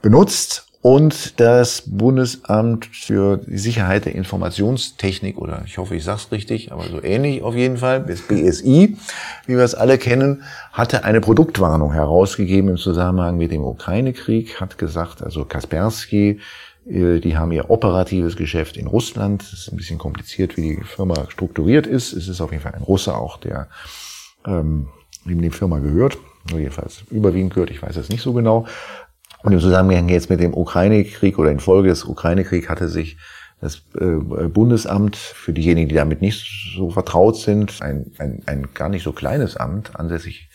[0.00, 0.71] benutzt.
[0.82, 6.72] Und das Bundesamt für die Sicherheit der Informationstechnik, oder ich hoffe, ich sage es richtig,
[6.72, 8.96] aber so ähnlich auf jeden Fall, das BSI,
[9.46, 14.76] wie wir es alle kennen, hatte eine Produktwarnung herausgegeben im Zusammenhang mit dem Ukraine-Krieg, hat
[14.76, 16.40] gesagt, also Kaspersky,
[16.84, 19.42] äh, die haben ihr operatives Geschäft in Russland.
[19.42, 22.12] Das ist ein bisschen kompliziert, wie die Firma strukturiert ist.
[22.12, 23.68] Es ist auf jeden Fall ein Russe auch, der
[24.44, 24.88] ähm,
[25.26, 26.18] ihm die Firma gehört.
[26.50, 28.66] Jedenfalls überwiegend gehört, ich weiß es nicht so genau.
[29.42, 33.16] Und im Zusammenhang jetzt mit dem Ukraine-Krieg oder infolge des Ukraine-Kriegs hatte sich
[33.60, 38.88] Das äh, Bundesamt, für diejenigen, die damit nicht so vertraut sind, ein, ein, ein gar
[38.88, 40.48] nicht so kleines Amt, ansässig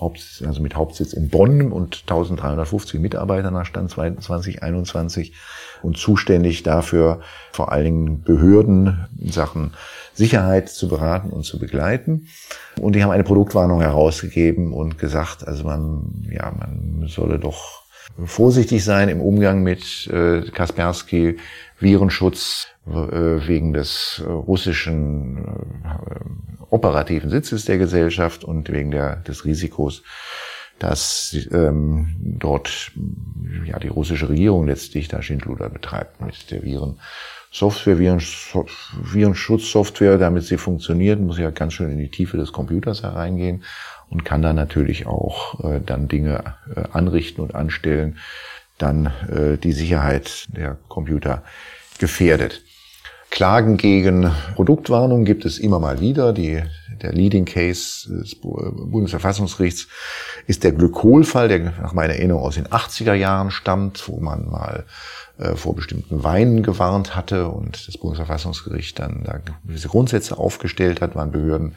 [0.00, 5.34] Hauptsitz, also mit Hauptsitz in Bonn und 1350 Mitarbeitern nach Stand 2021
[5.82, 7.20] und zuständig dafür,
[7.52, 9.72] vor allen Dingen Behörden in Sachen
[10.14, 12.28] Sicherheit zu beraten und zu begleiten.
[12.80, 17.82] Und die haben eine Produktwarnung herausgegeben und gesagt, also man, ja, man solle doch
[18.24, 21.38] vorsichtig sein im Umgang mit äh, Kaspersky,
[21.78, 25.38] Virenschutz äh, wegen des äh, russischen
[25.84, 30.02] äh, operativen Sitzes der Gesellschaft und wegen der, des Risikos,
[30.78, 32.92] dass ähm, dort
[33.66, 41.20] ja die russische Regierung letztlich da Schindluder betreibt mit der Virensoftware, Virenschutzsoftware, damit sie funktioniert,
[41.20, 43.64] muss ja ganz schön in die Tiefe des Computers hereingehen
[44.10, 48.18] und kann dann natürlich auch äh, dann Dinge äh, anrichten und anstellen,
[48.76, 51.42] dann äh, die Sicherheit der Computer
[51.98, 52.62] gefährdet.
[53.30, 56.32] Klagen gegen Produktwarnung gibt es immer mal wieder.
[56.32, 56.62] Die,
[57.00, 59.86] der Leading Case des Bundesverfassungsgerichts
[60.48, 64.84] ist der Glykolfall, der nach meiner Erinnerung aus den 80er Jahren stammt, wo man mal
[65.38, 71.12] äh, vor bestimmten Weinen gewarnt hatte und das Bundesverfassungsgericht dann da gewisse Grundsätze aufgestellt hat,
[71.14, 71.76] wann Behörden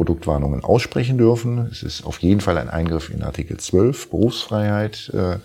[0.00, 1.68] Produktwarnungen aussprechen dürfen.
[1.70, 5.36] Es ist auf jeden Fall ein Eingriff in Artikel 12, Berufsfreiheit, äh,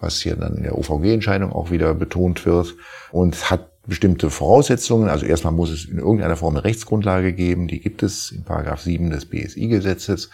[0.00, 2.74] was hier dann in der OVG-Entscheidung auch wieder betont wird
[3.12, 5.08] und hat bestimmte Voraussetzungen.
[5.08, 8.80] Also erstmal muss es in irgendeiner Form eine Rechtsgrundlage geben, die gibt es in Paragraph
[8.80, 10.28] 7 des BSI-Gesetzes.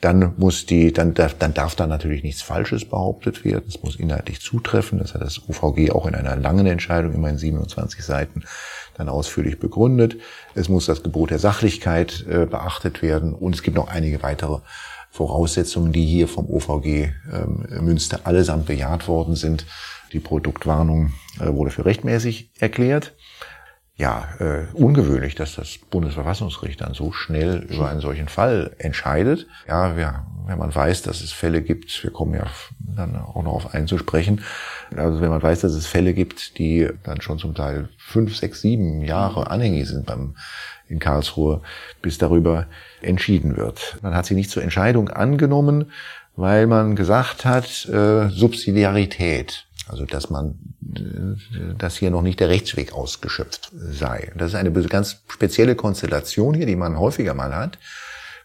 [0.00, 3.64] Dann muss die, dann darf, dann darf da natürlich nichts Falsches behauptet werden.
[3.68, 4.98] Es muss inhaltlich zutreffen.
[4.98, 8.44] Das hat das UVG auch in einer langen Entscheidung, immerhin 27 Seiten,
[8.96, 10.16] dann ausführlich begründet.
[10.54, 14.58] Es muss das Gebot der Sachlichkeit äh, beachtet werden und es gibt noch einige weitere
[15.10, 16.86] Voraussetzungen, die hier vom OVG
[17.32, 19.64] ähm, Münster allesamt bejaht worden sind.
[20.12, 23.14] Die Produktwarnung äh, wurde für rechtmäßig erklärt.
[23.96, 29.46] Ja, äh, ungewöhnlich, dass das Bundesverfassungsgericht dann so schnell über einen solchen Fall entscheidet.
[29.68, 32.44] Ja, wir, wenn man weiß, dass es Fälle gibt, wir kommen ja
[32.80, 34.40] dann auch noch auf einen zu sprechen,
[34.96, 38.62] also wenn man weiß, dass es Fälle gibt, die dann schon zum Teil fünf, sechs,
[38.62, 40.34] sieben Jahre anhängig sind beim
[40.88, 41.62] in Karlsruhe,
[42.02, 42.66] bis darüber
[43.00, 43.98] entschieden wird.
[44.02, 45.92] Man hat sie nicht zur Entscheidung angenommen,
[46.36, 49.66] weil man gesagt hat, äh, Subsidiarität.
[49.86, 50.58] Also dass man,
[50.96, 54.32] äh, dass hier noch nicht der Rechtsweg ausgeschöpft sei.
[54.36, 57.78] Das ist eine ganz spezielle Konstellation hier, die man häufiger mal hat.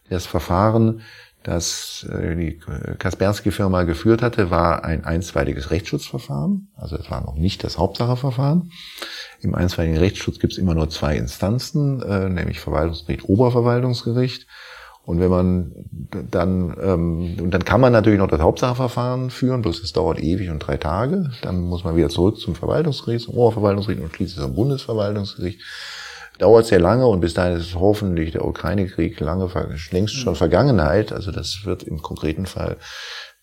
[0.09, 1.01] Das Verfahren,
[1.43, 2.59] das äh, die
[2.97, 6.69] Kaspersky-Firma geführt hatte, war ein einstweiliges Rechtsschutzverfahren.
[6.75, 8.71] Also es war noch nicht das Hauptsacheverfahren.
[9.39, 14.47] Im einstweiligen Rechtsschutz gibt es immer nur zwei Instanzen, äh, nämlich Verwaltungsgericht, Oberverwaltungsgericht.
[15.05, 15.71] Und wenn man
[16.29, 20.49] dann, ähm, und dann kann man natürlich noch das Hauptsacheverfahren führen, bloß es dauert ewig
[20.49, 21.31] und drei Tage.
[21.41, 25.61] Dann muss man wieder zurück zum Verwaltungsgericht, zum Oberverwaltungsgericht und schließlich zum Bundesverwaltungsgericht.
[26.37, 29.49] Dauert sehr lange und bis dahin ist hoffentlich der Ukraine-Krieg lange,
[29.91, 31.11] längst schon Vergangenheit.
[31.11, 32.77] Also das wird im konkreten Fall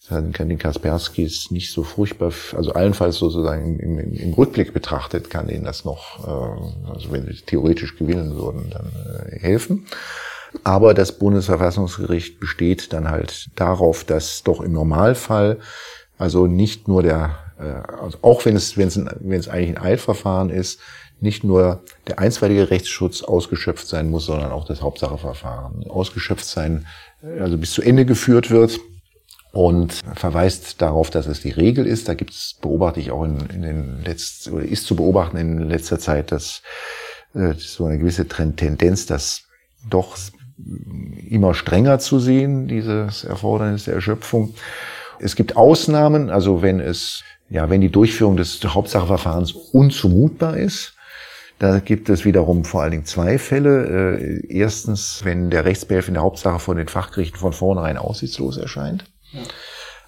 [0.08, 5.48] kann den Kasperskis nicht so furchtbar, also allenfalls sozusagen im, im, im Rückblick betrachtet, kann
[5.48, 8.92] ihnen das noch, äh, also wenn sie theoretisch gewinnen würden, dann
[9.26, 9.86] äh, helfen.
[10.64, 15.58] Aber das Bundesverfassungsgericht besteht dann halt darauf, dass doch im Normalfall
[16.18, 19.82] also nicht nur der, äh, also auch wenn es, wenn es, wenn es eigentlich ein
[19.82, 20.80] Eilverfahren ist,
[21.20, 26.86] nicht nur der einstweilige Rechtsschutz ausgeschöpft sein muss, sondern auch das Hauptsacheverfahren ausgeschöpft sein,
[27.40, 28.78] also bis zu Ende geführt wird
[29.52, 32.08] und verweist darauf, dass es die Regel ist.
[32.08, 35.58] Da gibt es, beobachte ich auch in, in den letzten, oder ist zu beobachten in
[35.68, 36.62] letzter Zeit, dass
[37.34, 39.44] äh, so eine gewisse Tendenz, dass
[39.88, 40.18] doch
[41.28, 44.54] immer strenger zu sehen, dieses Erfordernis der Erschöpfung.
[45.18, 50.94] Es gibt Ausnahmen, also wenn es, ja, wenn die Durchführung des Hauptsacheverfahrens unzumutbar ist,
[51.58, 54.18] da gibt es wiederum vor allen Dingen zwei Fälle.
[54.18, 59.04] Äh, erstens, wenn der Rechtsbehelf in der Hauptsache von den Fachgerichten von vornherein aussichtslos erscheint.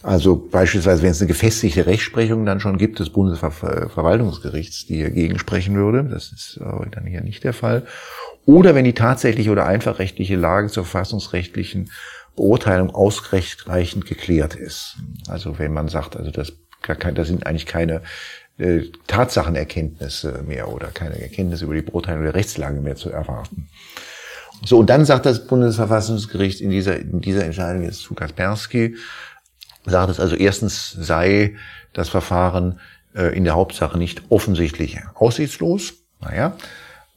[0.03, 5.75] Also beispielsweise, wenn es eine gefestigte Rechtsprechung dann schon gibt des Bundesverwaltungsgerichts, die dagegen sprechen
[5.75, 6.61] würde, das ist
[6.93, 7.85] dann hier nicht der Fall.
[8.47, 11.91] Oder wenn die tatsächliche oder einfachrechtliche Lage zur verfassungsrechtlichen
[12.37, 14.97] Beurteilung ausreichend geklärt ist.
[15.27, 16.53] Also wenn man sagt, also das,
[16.87, 18.03] das sind eigentlich keine
[18.59, 23.69] äh, Tatsachenerkenntnisse mehr oder keine Erkenntnisse über die Beurteilung der Rechtslage mehr zu erwarten.
[24.65, 28.97] So, und dann sagt das Bundesverfassungsgericht in dieser, in dieser Entscheidung jetzt zu Kaspersky,
[29.89, 31.55] sagt es also erstens sei
[31.93, 32.81] das Verfahren
[33.15, 35.95] äh, in der Hauptsache nicht offensichtlich aussichtslos.
[36.21, 36.57] Naja.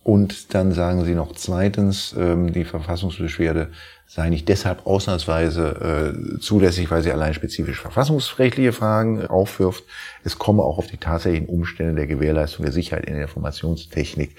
[0.04, 3.70] Und dann sagen sie noch zweitens, ähm, die Verfassungsbeschwerde
[4.08, 9.84] sei nicht deshalb ausnahmsweise äh, zulässig, weil sie allein spezifisch verfassungsrechtliche Fragen aufwirft.
[10.24, 14.36] Es komme auch auf die tatsächlichen Umstände der Gewährleistung der Sicherheit in der Informationstechnik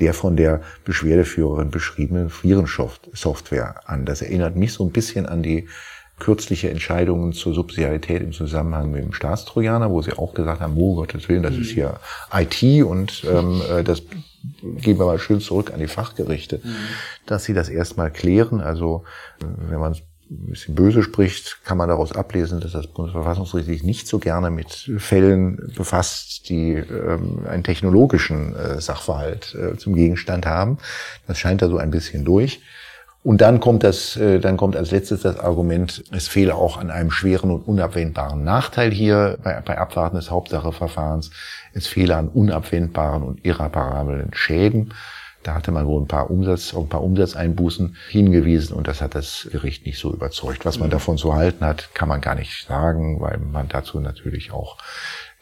[0.00, 4.04] der von der Beschwerdeführerin beschriebenen Virensoftware an.
[4.04, 5.68] Das erinnert mich so ein bisschen an die
[6.24, 10.94] kürzliche Entscheidungen zur Subsidiarität im Zusammenhang mit dem Staatstrojaner, wo sie auch gesagt haben, oh
[10.94, 11.74] Gottes Willen, das ist mhm.
[11.74, 12.00] hier
[12.32, 14.02] IT und ähm, äh, das
[14.62, 16.76] gehen wir mal schön zurück an die Fachgerichte, mhm.
[17.26, 18.62] dass sie das erstmal klären.
[18.62, 19.04] Also
[19.68, 24.08] wenn man ein bisschen böse spricht, kann man daraus ablesen, dass das Bundesverfassungsgericht sich nicht
[24.08, 30.78] so gerne mit Fällen befasst, die ähm, einen technologischen äh, Sachverhalt äh, zum Gegenstand haben.
[31.26, 32.62] Das scheint da so ein bisschen durch.
[33.24, 36.90] Und dann kommt das, äh, dann kommt als letztes das Argument, es fehle auch an
[36.90, 41.30] einem schweren und unabwendbaren Nachteil hier bei, bei Abwarten des Hauptsacheverfahrens.
[41.72, 44.92] Es fehle an unabwendbaren und irreparablen Schäden.
[45.42, 49.48] Da hatte man wohl ein paar Umsatz, ein paar Umsatzeinbußen hingewiesen und das hat das
[49.50, 50.66] Gericht nicht so überzeugt.
[50.66, 50.92] Was man mhm.
[50.92, 54.76] davon zu halten hat, kann man gar nicht sagen, weil man dazu natürlich auch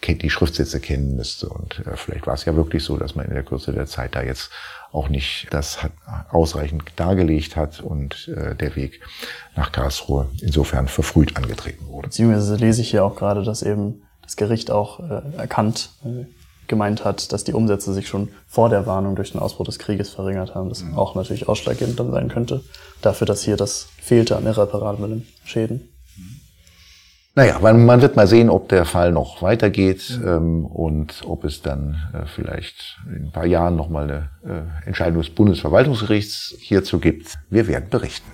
[0.07, 1.49] die Schriftsätze kennen müsste.
[1.49, 4.15] Und äh, vielleicht war es ja wirklich so, dass man in der Kürze der Zeit
[4.15, 4.51] da jetzt
[4.93, 5.93] auch nicht das hat,
[6.31, 9.01] ausreichend dargelegt hat und äh, der Weg
[9.57, 12.09] nach Karlsruhe insofern verfrüht angetreten wurde.
[12.09, 16.27] Beziehungsweise lese ich hier auch gerade, dass eben das Gericht auch äh, erkannt, äh,
[16.69, 20.11] gemeint hat, dass die Umsätze sich schon vor der Warnung durch den Ausbruch des Krieges
[20.11, 20.97] verringert haben, das mhm.
[20.97, 22.63] auch natürlich ausschlaggebend dann sein könnte,
[23.03, 25.92] dafür, dass hier das fehlte an irreparablen Schäden.
[27.35, 31.97] Naja, man wird mal sehen, ob der Fall noch weitergeht ähm, und ob es dann
[32.13, 34.29] äh, vielleicht in ein paar Jahren nochmal eine
[34.85, 37.39] äh, Entscheidung des Bundesverwaltungsgerichts hierzu gibt.
[37.49, 38.31] Wir werden berichten.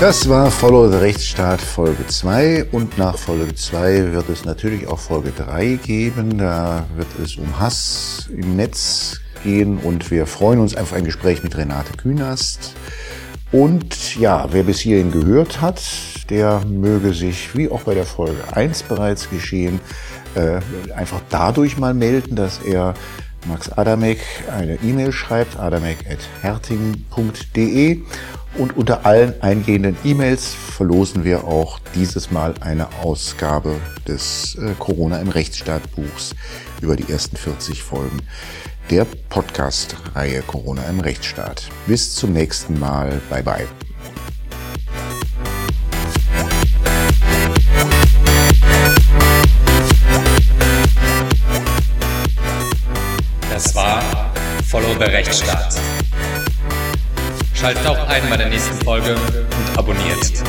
[0.00, 4.98] Das war Follow the Rechtsstaat Folge 2 und nach Folge 2 wird es natürlich auch
[4.98, 6.38] Folge 3 geben.
[6.38, 11.42] Da wird es um Hass im Netz gehen und wir freuen uns auf ein Gespräch
[11.42, 12.74] mit Renate Künast.
[13.50, 15.80] Und ja, wer bis hierhin gehört hat,
[16.28, 19.80] der möge sich, wie auch bei der Folge 1 bereits geschehen,
[20.34, 20.60] äh,
[20.92, 22.92] einfach dadurch mal melden, dass er
[23.46, 24.18] Max Adamek
[24.54, 28.02] eine E-Mail schreibt, adamek.herting.de
[28.58, 33.76] und unter allen eingehenden E-Mails verlosen wir auch dieses Mal eine Ausgabe
[34.06, 36.34] des äh, Corona im Rechtsstaat Buchs
[36.82, 38.18] über die ersten 40 Folgen
[38.90, 41.68] der Podcast-Reihe Corona im Rechtsstaat.
[41.86, 43.20] Bis zum nächsten Mal.
[43.28, 43.66] Bye bye.
[53.50, 54.02] Das war
[54.66, 55.74] Follow the Rechtsstaat.
[57.54, 60.42] Schaltet auch ein bei der nächsten Folge und abonniert.